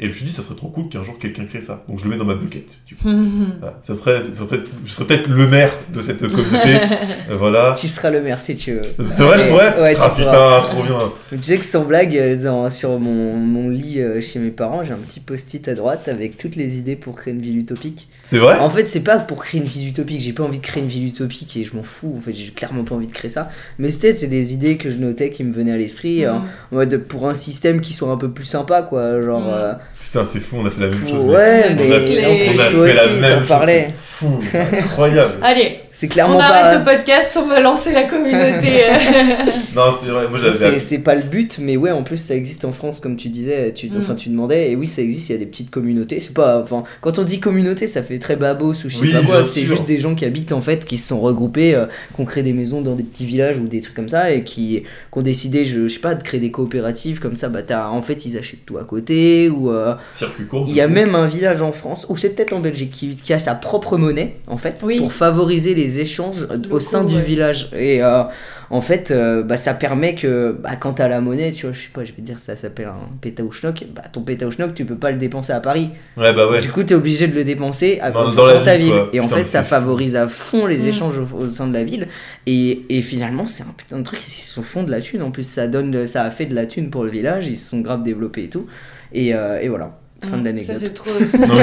[0.00, 1.84] Et je me suis dit ça serait trop cool qu'un jour quelqu'un crée ça.
[1.88, 2.66] Donc je le mets dans ma bucket.
[2.86, 3.12] tu vois.
[3.60, 3.78] Voilà.
[3.82, 6.78] Ça serait, ça serait- je serais peut-être le maire de cette communauté.
[7.30, 7.74] Euh, voilà.
[7.78, 8.80] Tu seras le maire si tu veux.
[9.00, 10.62] C'est vrai, je pourrais ouais, tu Ah pourras.
[10.62, 11.12] putain, trop bien.
[11.32, 14.82] Tu sais que sans blague, euh, dans- sur mon, mon lit euh, chez mes parents,
[14.82, 18.08] j'ai un petit post-it à droite avec toutes les idées pour créer une ville utopique.
[18.22, 20.62] C'est vrai En fait, c'est pas pour créer une ville utopique, j'ai pas envie de
[20.64, 23.12] créer une ville utopique et je m'en fous, en fait, j'ai clairement pas envie de
[23.12, 23.50] créer ça.
[23.78, 26.24] Mais c'était c'est des idées que je notais qui me venaient à l'esprit, Mm.
[26.24, 26.32] euh,
[26.72, 29.20] en mode pour un système qui soit un peu plus sympa, quoi.
[29.20, 29.40] Genre.
[29.40, 29.50] Mm.
[29.52, 29.72] euh,
[30.02, 31.22] Putain, c'est fou, on a fait la même chose.
[31.24, 34.07] ouais, On a mais On a fait la même chose.
[34.18, 35.34] C'est fou, c'est incroyable.
[35.42, 36.44] Allez, c'est clairement on pas.
[36.46, 38.82] arrête le podcast, on va lancer la communauté.
[39.74, 40.78] Non, c'est vrai, moi j'avais.
[40.78, 43.72] c'est pas le but, mais ouais, en plus ça existe en France, comme tu disais,
[43.72, 43.98] tu, Mm.
[43.98, 46.20] enfin, tu demandais, et oui, ça existe, il y a des petites communautés.
[46.20, 49.12] C'est pas, enfin, quand on dit communauté, ça fait très babos ou je sais Oui,
[49.12, 49.76] pas quoi, c'est sûr.
[49.76, 52.42] juste des gens qui habitent en fait, qui se sont regroupés, euh, qui ont créé
[52.42, 55.22] des maisons dans des petits villages ou des trucs comme ça, et qui, qui ont
[55.22, 58.26] décidé, je, je sais pas, de créer des coopératives comme ça, bah t'as, en fait,
[58.26, 60.64] ils achètent tout à côté, ou euh, Circuit court.
[60.68, 63.32] il y a même un village en France, ou c'est peut-être en Belgique, qui, qui
[63.32, 64.07] a sa propre monnaie,
[64.46, 64.98] en fait, Oui.
[64.98, 67.70] pour favoriser les échanges au sein du village.
[67.76, 68.22] Et euh,
[68.70, 71.80] en fait, euh, bah, ça permet que bah, quand t'as la monnaie, tu vois, je
[71.82, 74.46] sais pas, je vais te dire, ça s'appelle un péta ou schnock, bah, ton péta
[74.46, 75.90] ou schnock, tu peux pas le dépenser à Paris.
[76.16, 76.60] Ouais, bah ouais.
[76.60, 78.92] Du coup, t'es obligé de le dépenser à, Dans- dans, dans la ta ville.
[79.12, 80.86] Et en Putain, fait, ça favorise à fond les Mm.
[80.88, 82.08] échanges au, au sein de la ville.
[82.46, 85.22] Et, et finalement, c'est un putain de truc, ils se font de la thune.
[85.22, 87.70] En plus, ça, donne, ça a fait de la thune pour le village, ils se
[87.70, 88.66] sont grave développés et tout.
[89.12, 91.10] Et, euh, et voilà, fin de Ça, c'est trop.
[91.38, 91.54] Non,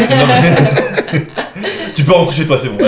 [1.95, 2.77] tu peux rentrer chez toi, c'est bon.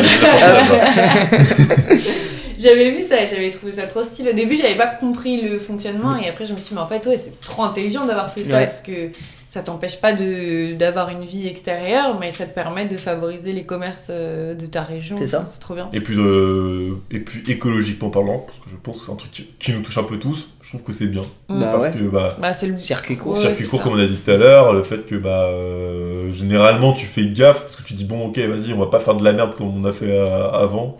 [2.59, 4.31] J'avais vu ça, j'avais trouvé ça trop stylé.
[4.31, 6.87] Au début, j'avais pas compris le fonctionnement et après, je me suis dit, mais en
[6.87, 9.11] fait, ouais, c'est trop intelligent d'avoir fait ça parce que
[9.47, 13.63] ça t'empêche pas de d'avoir une vie extérieure, mais ça te permet de favoriser les
[13.63, 15.15] commerces euh, de ta région.
[15.17, 15.45] C'est ça.
[15.49, 15.89] C'est trop bien.
[15.93, 16.95] Et puis, de...
[17.11, 19.81] et puis écologiquement parlant, parce que je pense que c'est un truc qui, qui nous
[19.81, 21.21] touche un peu tous, je trouve que c'est bien.
[21.49, 21.59] Mm.
[21.61, 21.91] Bah parce ouais.
[21.93, 23.33] que bah, Bah, c'est le Circuit court.
[23.35, 23.83] Ouais, circuit court, ça.
[23.85, 27.25] comme on a dit tout à l'heure, le fait que bah, euh, généralement tu fais
[27.27, 29.55] gaffe, parce que tu dis bon, ok, vas-y, on va pas faire de la merde
[29.55, 30.97] comme on a fait euh, avant.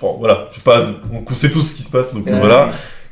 [0.00, 0.80] Bon, voilà, je sais pas,
[1.12, 2.38] on sait tous ce qui se passe, donc Ouais.
[2.38, 2.70] voilà.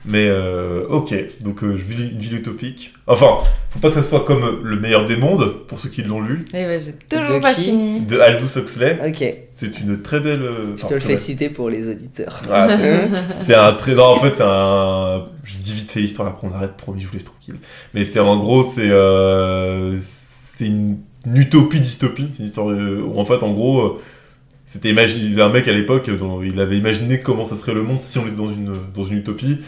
[0.09, 2.93] Mais euh, ok, donc euh, je vis une ville utopique.
[3.09, 3.39] Enfin,
[3.71, 6.45] faut pas que ça soit comme Le meilleur des mondes, pour ceux qui l'ont lu,
[6.51, 8.01] Eh ben, j'ai toujours De pas qui fini.
[8.03, 8.99] de Aldous Huxley.
[9.05, 10.43] Ok, C'est une très belle.
[10.43, 11.17] euh, je enfin, te le fais belle.
[11.19, 12.41] citer pour les auditeurs.
[12.51, 12.69] Ah,
[13.41, 13.95] c'est un très.
[13.97, 15.25] Non, en fait, c'est un.
[15.43, 17.57] Je dis vite fait l'histoire, après on arrête, promis, je vous laisse tranquille.
[17.93, 18.89] Mais c'est en gros, c'est.
[18.91, 22.29] euh, C'est une, une utopie dystopie.
[22.33, 23.99] C'est une histoire où, en fait, en gros,
[24.65, 27.57] c'était imagi- il y a un mec à l'époque, dont il avait imaginé comment ça
[27.57, 29.59] serait le monde si on était dans une, dans une utopie.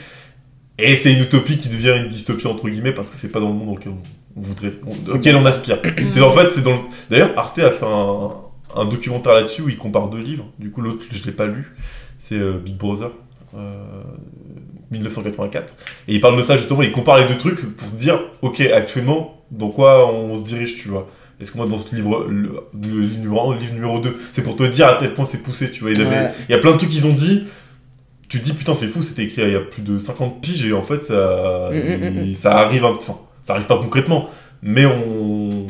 [0.79, 3.49] Et c'est une utopie qui devient une dystopie, entre guillemets, parce que c'est pas dans
[3.49, 3.93] le monde auquel
[4.37, 4.73] on, voudrait.
[4.87, 5.79] on- auquel on aspire.
[6.11, 6.79] c'est en fait, c'est dans le.
[7.11, 8.31] D'ailleurs, Arte a fait un,
[8.77, 10.47] un documentaire là-dessus où il compare deux livres.
[10.59, 11.75] Du coup, l'autre, je l'ai pas lu.
[12.19, 13.11] C'est euh, Big Brother.
[13.57, 14.03] euh,
[14.91, 15.75] 1984
[16.09, 18.61] et il parle de ça justement il compare les deux trucs pour se dire ok
[18.61, 21.09] actuellement dans quoi on se dirige tu vois?
[21.41, 24.17] Est-ce que moi dans ce livre le, le livre numéro 1 le livre numéro 2
[24.33, 25.91] c'est pour te dire à quel point c'est poussé tu vois?
[25.93, 26.31] Il, avait- Ouais.
[26.49, 27.45] il y a plein de trucs qu'ils ont dit
[28.29, 30.65] tu te dis putain c'est fou c'était écrit il y a plus de 50 piges
[30.67, 33.67] et en fait ça Mm, mm, mm, il- ça arrive un petit enfin ça arrive
[33.67, 34.29] pas concrètement
[34.63, 35.67] mais on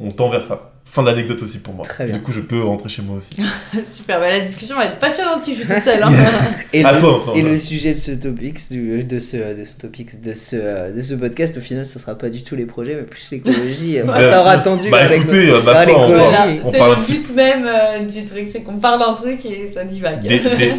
[0.00, 2.14] on tend vers ça fin de l'anecdote aussi pour moi Très bien.
[2.16, 3.34] du coup je peux rentrer chez moi aussi
[3.84, 6.02] Super, bah, la discussion va être passionnante si je suis toute seule.
[6.02, 6.10] hein.
[6.72, 7.48] Et, à le, toi maintenant et là.
[7.50, 11.14] le sujet de ce topics, du- de ce, de ce topics, de ce, de ce
[11.14, 13.98] podcast, au final, ce sera pas du tout les projets, mais plus l'écologie.
[14.02, 14.88] Enfin, ça aura tendu.
[14.90, 16.34] bah avec- écoutez ma foi on l'écologie.
[16.78, 19.84] parle- c'est le but même euh, du truc, c'est qu'on parle d'un truc et ça
[19.84, 20.20] divague.
[20.22, 20.74] des, des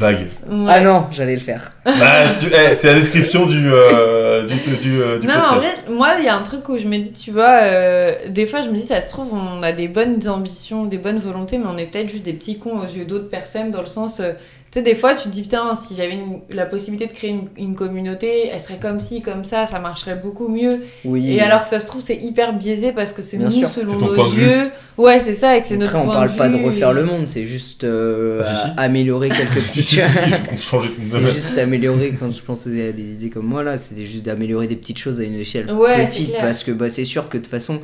[0.00, 0.26] Ouais.
[0.68, 1.72] Ah non, j'allais le faire.
[1.84, 6.14] Bah, eh, c'est la description du, euh, du, du, euh, du Non, en vrai, moi,
[6.18, 8.68] il y a un truc où je me dis, tu vois, euh, des fois, je
[8.68, 11.78] me dis, ça se trouve, on a des bonnes ambitions, des bonnes volontés, mais on
[11.78, 14.32] est peut-être juste des petits cons aux yeux d'autres personnes, dans le sens, euh,
[14.72, 16.18] tu sais, des fois, tu te dis, putain, si j'avais
[16.48, 20.16] la possibilité de créer une, une communauté, elle serait comme ci, comme ça, ça marcherait
[20.16, 20.80] beaucoup mieux.
[21.04, 21.30] Oui.
[21.34, 23.68] Et alors que ça se trouve, c'est hyper biaisé parce que c'est nous, sûr.
[23.68, 24.70] selon nos yeux.
[24.96, 26.90] Ouais, c'est ça, et que c'est notre Après, on point parle de pas de refaire
[26.90, 28.66] et- le monde, c'est juste euh, si, si.
[28.76, 29.82] à- améliorer quelques si,
[30.58, 34.22] changer C'est juste améliorer, quand je pense à des idées comme moi là, c'est juste
[34.24, 37.36] d'améliorer des petites choses à une échelle Ouais, petite parce que bah, c'est sûr que
[37.38, 37.80] de toute façon,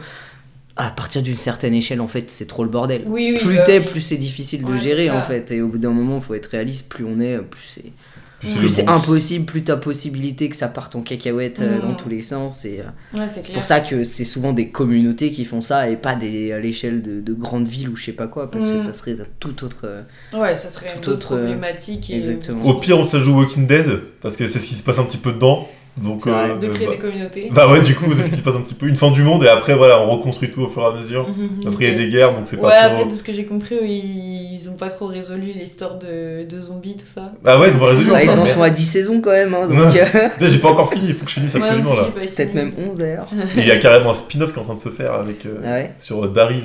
[0.79, 3.03] à partir d'une certaine échelle, en fait, c'est trop le bordel.
[3.07, 3.85] Oui, oui, plus bah t'es, oui.
[3.85, 5.51] plus c'est difficile de Ouais, gérer en fait.
[5.53, 7.93] Et au bout d'un moment, faut être réaliste, plus on est, plus c'est
[8.57, 12.65] plus impossible, plus t'as possibilité que ça parte en cacahuète euh, dans tous les sens.
[12.65, 15.97] Et euh, Ouais, c'est pour ça que c'est souvent des communautés qui font ça et
[15.97, 18.75] pas des, à l'échelle de, de grandes villes ou je sais pas quoi, parce que
[18.77, 18.79] Mm.
[18.79, 19.81] ça serait tout autre.
[19.87, 20.03] euh,
[20.35, 22.11] Ouais, ça serait une Tout autre autre, euh, problématique.
[22.11, 22.17] Et...
[22.19, 22.65] exactement.
[22.65, 25.05] Au pire, on se joue Walking Dead, parce que c'est ce qui se passe un
[25.05, 25.67] petit peu dedans.
[25.97, 26.51] Donc, vrai.
[26.51, 27.51] euh, De créer bah, des communautés.
[27.53, 28.87] bah ouais, du coup, c'est ce qui se passe un petit peu.
[28.87, 31.27] Une fin du monde, et après, voilà, on reconstruit tout au fur et à mesure.
[31.29, 33.09] Mhm, Après, il y a des guerres, donc c'est Ouais, pas après, trop.
[33.11, 34.69] de ce que j'ai compris, ils...
[34.71, 36.45] ont pas trop résolu l'histoire de...
[36.45, 37.33] de zombies, tout ça.
[37.45, 39.31] Ah ouais, ils ont pas résolu Ah, ils en mais- sont à 10 saisons quand
[39.33, 40.01] même, hein, donc Ouais.
[40.15, 42.09] euh, J'ai pas encore fini, il faut que je finisse absolument Ouais, là.
[42.15, 43.31] peut-être même 11 d'ailleurs.
[43.57, 45.57] Il y a carrément un spin-off qui est en train de se faire avec, euh,
[45.65, 46.63] Ah ouais sur euh, Daryl.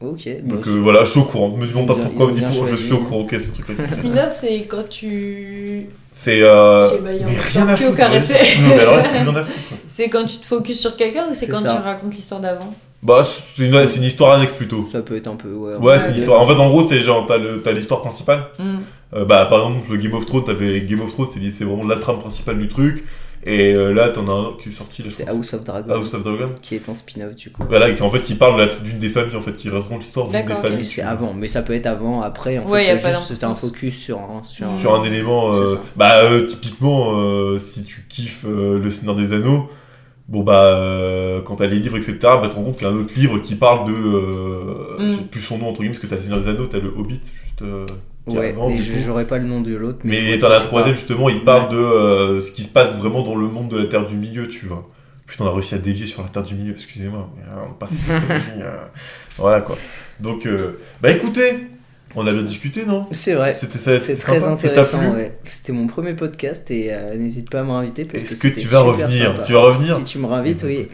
[0.00, 0.28] Ok.
[0.44, 1.56] Donc bah, euh, voilà, je suis au courant.
[1.56, 3.22] Me demande pas pourquoi, me dis pourquoi, je suis au courant.
[3.22, 3.84] Ok, ce truc-là.
[3.98, 5.86] Spin-off, c'est quand tu.
[6.20, 6.42] C'est.
[6.42, 6.90] Euh...
[7.00, 7.20] Mais
[7.52, 7.96] rien à que au foutre.
[7.96, 8.32] caressé.
[8.34, 8.60] vas-y.
[8.60, 9.82] Non, mais alors, plus rien à foutre.
[9.88, 11.76] C'est quand tu te focuses sur quelqu'un ou c'est quand ça.
[11.76, 12.70] tu racontes l'histoire d'avant
[13.02, 14.86] Bah, c'est une, histoire annexe plutôt.
[14.90, 15.48] Ça peut être un peu.
[15.48, 16.40] Ouais, Ouais, c'est une histoire.
[16.40, 18.44] En fait, en gros, c'est genre, t'as le- t'as l'histoire principale.
[18.60, 18.78] Hmm.
[19.14, 21.86] Euh, bah, par exemple, le Game of Thrones, t'avais Game of Thrones, c'est c'est vraiment
[21.86, 23.04] la trame principale du truc.
[23.44, 25.04] Et euh, là, t'en as un qui est sorti.
[25.08, 25.28] C'est.
[25.28, 25.94] House of Dragon.
[25.94, 26.52] House of Dragon.
[26.60, 27.62] Qui est en spin-off du coup.
[27.68, 30.44] Voilà, qui en fait qui parle d'une des familles en fait, qui raconte l'histoire d'une
[30.44, 30.78] des familles.
[30.78, 32.58] Mais c'est avant, mais ça peut être avant, après.
[32.58, 34.42] En Ouais, fait, a c'est un focus sur un.
[34.42, 38.90] Sur un- Sur un élément, euh, bah euh, typiquement, euh, si tu kiffes euh, Le
[38.90, 39.68] Seigneur des Anneaux,
[40.28, 42.90] bon bah euh, quand t'as les livres etc, bah tu te rends compte qu'il y
[42.90, 45.12] a un autre livre qui parle de, euh, Mm.
[45.16, 46.88] j'ai plus son nom entre guillemets parce que t'as Le Seigneur des Anneaux, t'as le
[46.88, 47.62] Hobbit juste.
[48.36, 50.00] Ouais, mais j'aurais pas le nom de l'autre.
[50.04, 53.22] Mais vois dans la troisième, justement, il parle de euh, ce qui se passe vraiment
[53.22, 54.88] dans le monde de la Terre du Milieu, tu vois.
[55.26, 57.28] Putain, on a réussi à dévier sur la Terre du Milieu, excusez-moi.
[57.36, 58.12] mais, euh, on passe à
[58.62, 58.76] euh,
[59.36, 59.76] Voilà quoi.
[60.20, 61.66] Donc, euh, bah écoutez,
[62.16, 63.06] on a bien discuté, non?
[63.12, 63.54] C'est vrai.
[63.54, 65.38] C'était ça, C'est c'était très sympa, intéressant, ouais.
[65.44, 68.66] C'était mon premier podcast et euh, n'hésite pas à me réinviter parce Est-ce que tu
[68.68, 69.32] vas revenir?
[69.32, 69.42] sympa.
[69.42, 69.94] Tu vas revenir?
[69.96, 70.88] Si tu me réinvites, oui.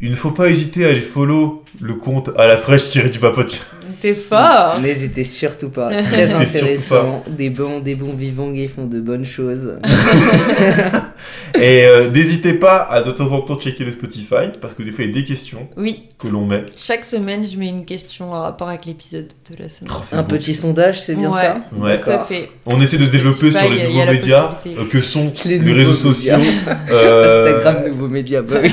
[0.00, 3.18] Il ne faut pas hésiter à aller follow le compte à la fraîche tiré du
[3.18, 3.66] papote.
[4.00, 4.78] T'es fort.
[4.80, 6.02] N'hésitez surtout pas.
[6.02, 7.22] Très intéressant.
[7.28, 9.78] Des bons, des bons vivants qui font de bonnes choses.
[11.54, 14.92] Et euh, n'hésitez pas à de temps en temps checker le Spotify parce que des
[14.92, 16.64] fois il y a des questions Oui, que l'on met.
[16.76, 19.92] chaque semaine, je mets une question en rapport avec l'épisode de la semaine.
[19.94, 20.36] Oh, Un beau.
[20.36, 21.36] petit sondage, c'est bien Ouais.
[21.42, 22.00] ça Ouais.
[22.00, 22.50] Tout à fait.
[22.66, 25.94] On essaie de se développer Spotify, sur les nouveaux médias euh, que sont Les réseaux
[25.94, 26.36] sociaux.
[26.38, 26.76] médias.
[26.90, 28.42] Euh, Instagram, nouveaux médias.
[28.42, 28.70] Bah oui.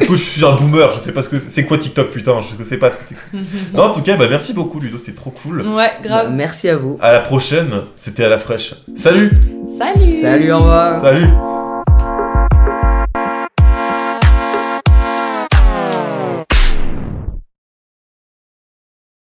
[0.00, 1.50] Du coup, je suis un boomer, je sais pas ce que c'est.
[1.50, 3.16] C'est quoi TikTok, putain Je sais pas ce que c'est.
[3.74, 5.66] Non, en tout cas, bah merci beaucoup, Ludo, c'était trop cool.
[5.66, 6.30] Ouais, grave.
[6.32, 6.98] Merci à vous.
[7.00, 8.74] À la prochaine, c'était à la fraîche.
[8.94, 9.32] Salut
[9.76, 11.00] Salut Salut, au revoir.
[11.00, 11.26] Salut